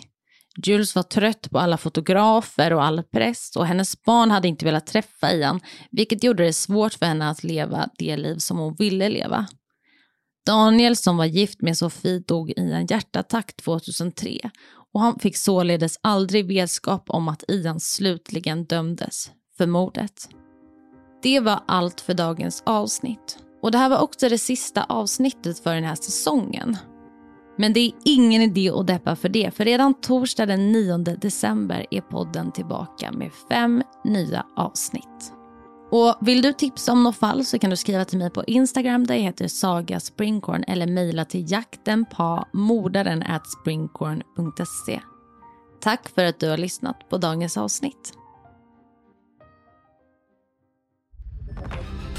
Jules 0.65 0.95
var 0.95 1.03
trött 1.03 1.49
på 1.51 1.59
alla 1.59 1.77
fotografer 1.77 2.73
och 2.73 2.83
all 2.83 3.03
press 3.03 3.55
och 3.55 3.65
hennes 3.65 4.03
barn 4.03 4.31
hade 4.31 4.47
inte 4.47 4.65
velat 4.65 4.87
träffa 4.87 5.33
Ian, 5.33 5.59
vilket 5.91 6.23
gjorde 6.23 6.43
det 6.43 6.53
svårt 6.53 6.93
för 6.93 7.05
henne 7.05 7.29
att 7.29 7.43
leva 7.43 7.89
det 7.97 8.17
liv 8.17 8.37
som 8.37 8.57
hon 8.57 8.75
ville 8.75 9.09
leva. 9.09 9.47
Daniel 10.45 10.95
som 10.95 11.17
var 11.17 11.25
gift 11.25 11.61
med 11.61 11.77
Sofie 11.77 12.19
dog 12.19 12.49
i 12.49 12.53
en 12.57 12.85
hjärtattack 12.85 13.55
2003 13.55 14.51
och 14.93 15.01
han 15.01 15.19
fick 15.19 15.37
således 15.37 15.99
aldrig 16.03 16.47
vetskap 16.47 17.09
om 17.09 17.27
att 17.27 17.43
Ian 17.47 17.79
slutligen 17.79 18.65
dömdes 18.65 19.31
för 19.57 19.67
mordet. 19.67 20.29
Det 21.23 21.39
var 21.39 21.63
allt 21.67 22.01
för 22.01 22.13
dagens 22.13 22.63
avsnitt. 22.65 23.37
Och 23.61 23.71
det 23.71 23.77
här 23.77 23.89
var 23.89 23.99
också 23.99 24.29
det 24.29 24.37
sista 24.37 24.83
avsnittet 24.83 25.59
för 25.59 25.75
den 25.75 25.83
här 25.83 25.95
säsongen. 25.95 26.77
Men 27.59 27.73
det 27.73 27.79
är 27.79 27.91
ingen 28.05 28.41
idé 28.41 28.69
att 28.69 28.87
deppa 28.87 29.15
för 29.15 29.29
det, 29.29 29.55
för 29.55 29.65
redan 29.65 29.93
torsdag 29.93 30.45
den 30.45 30.71
9 30.71 30.97
december 30.97 31.85
är 31.91 32.01
podden 32.01 32.51
tillbaka 32.51 33.11
med 33.11 33.31
fem 33.49 33.83
nya 34.03 34.45
avsnitt. 34.55 35.33
Och 35.91 36.17
vill 36.21 36.41
du 36.41 36.53
tipsa 36.53 36.91
om 36.91 37.03
något 37.03 37.15
fall 37.15 37.45
så 37.45 37.59
kan 37.59 37.69
du 37.69 37.75
skriva 37.75 38.05
till 38.05 38.17
mig 38.17 38.29
på 38.29 38.43
Instagram 38.43 39.07
där 39.07 39.15
jag 39.15 39.21
heter 39.21 39.47
Saga 39.47 39.99
Springcorn 39.99 40.63
eller 40.67 40.87
mejla 40.87 41.25
till 41.25 41.51
jakten 41.51 42.05
på 42.05 42.45
mordaren 42.53 43.23
springcorn.se. 43.59 45.01
Tack 45.81 46.09
för 46.09 46.25
att 46.25 46.39
du 46.39 46.49
har 46.49 46.57
lyssnat 46.57 47.09
på 47.09 47.17
dagens 47.17 47.57
avsnitt. 47.57 48.13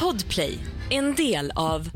Podplay, 0.00 0.59
en 0.90 1.14
del 1.14 1.53
av 1.55 1.90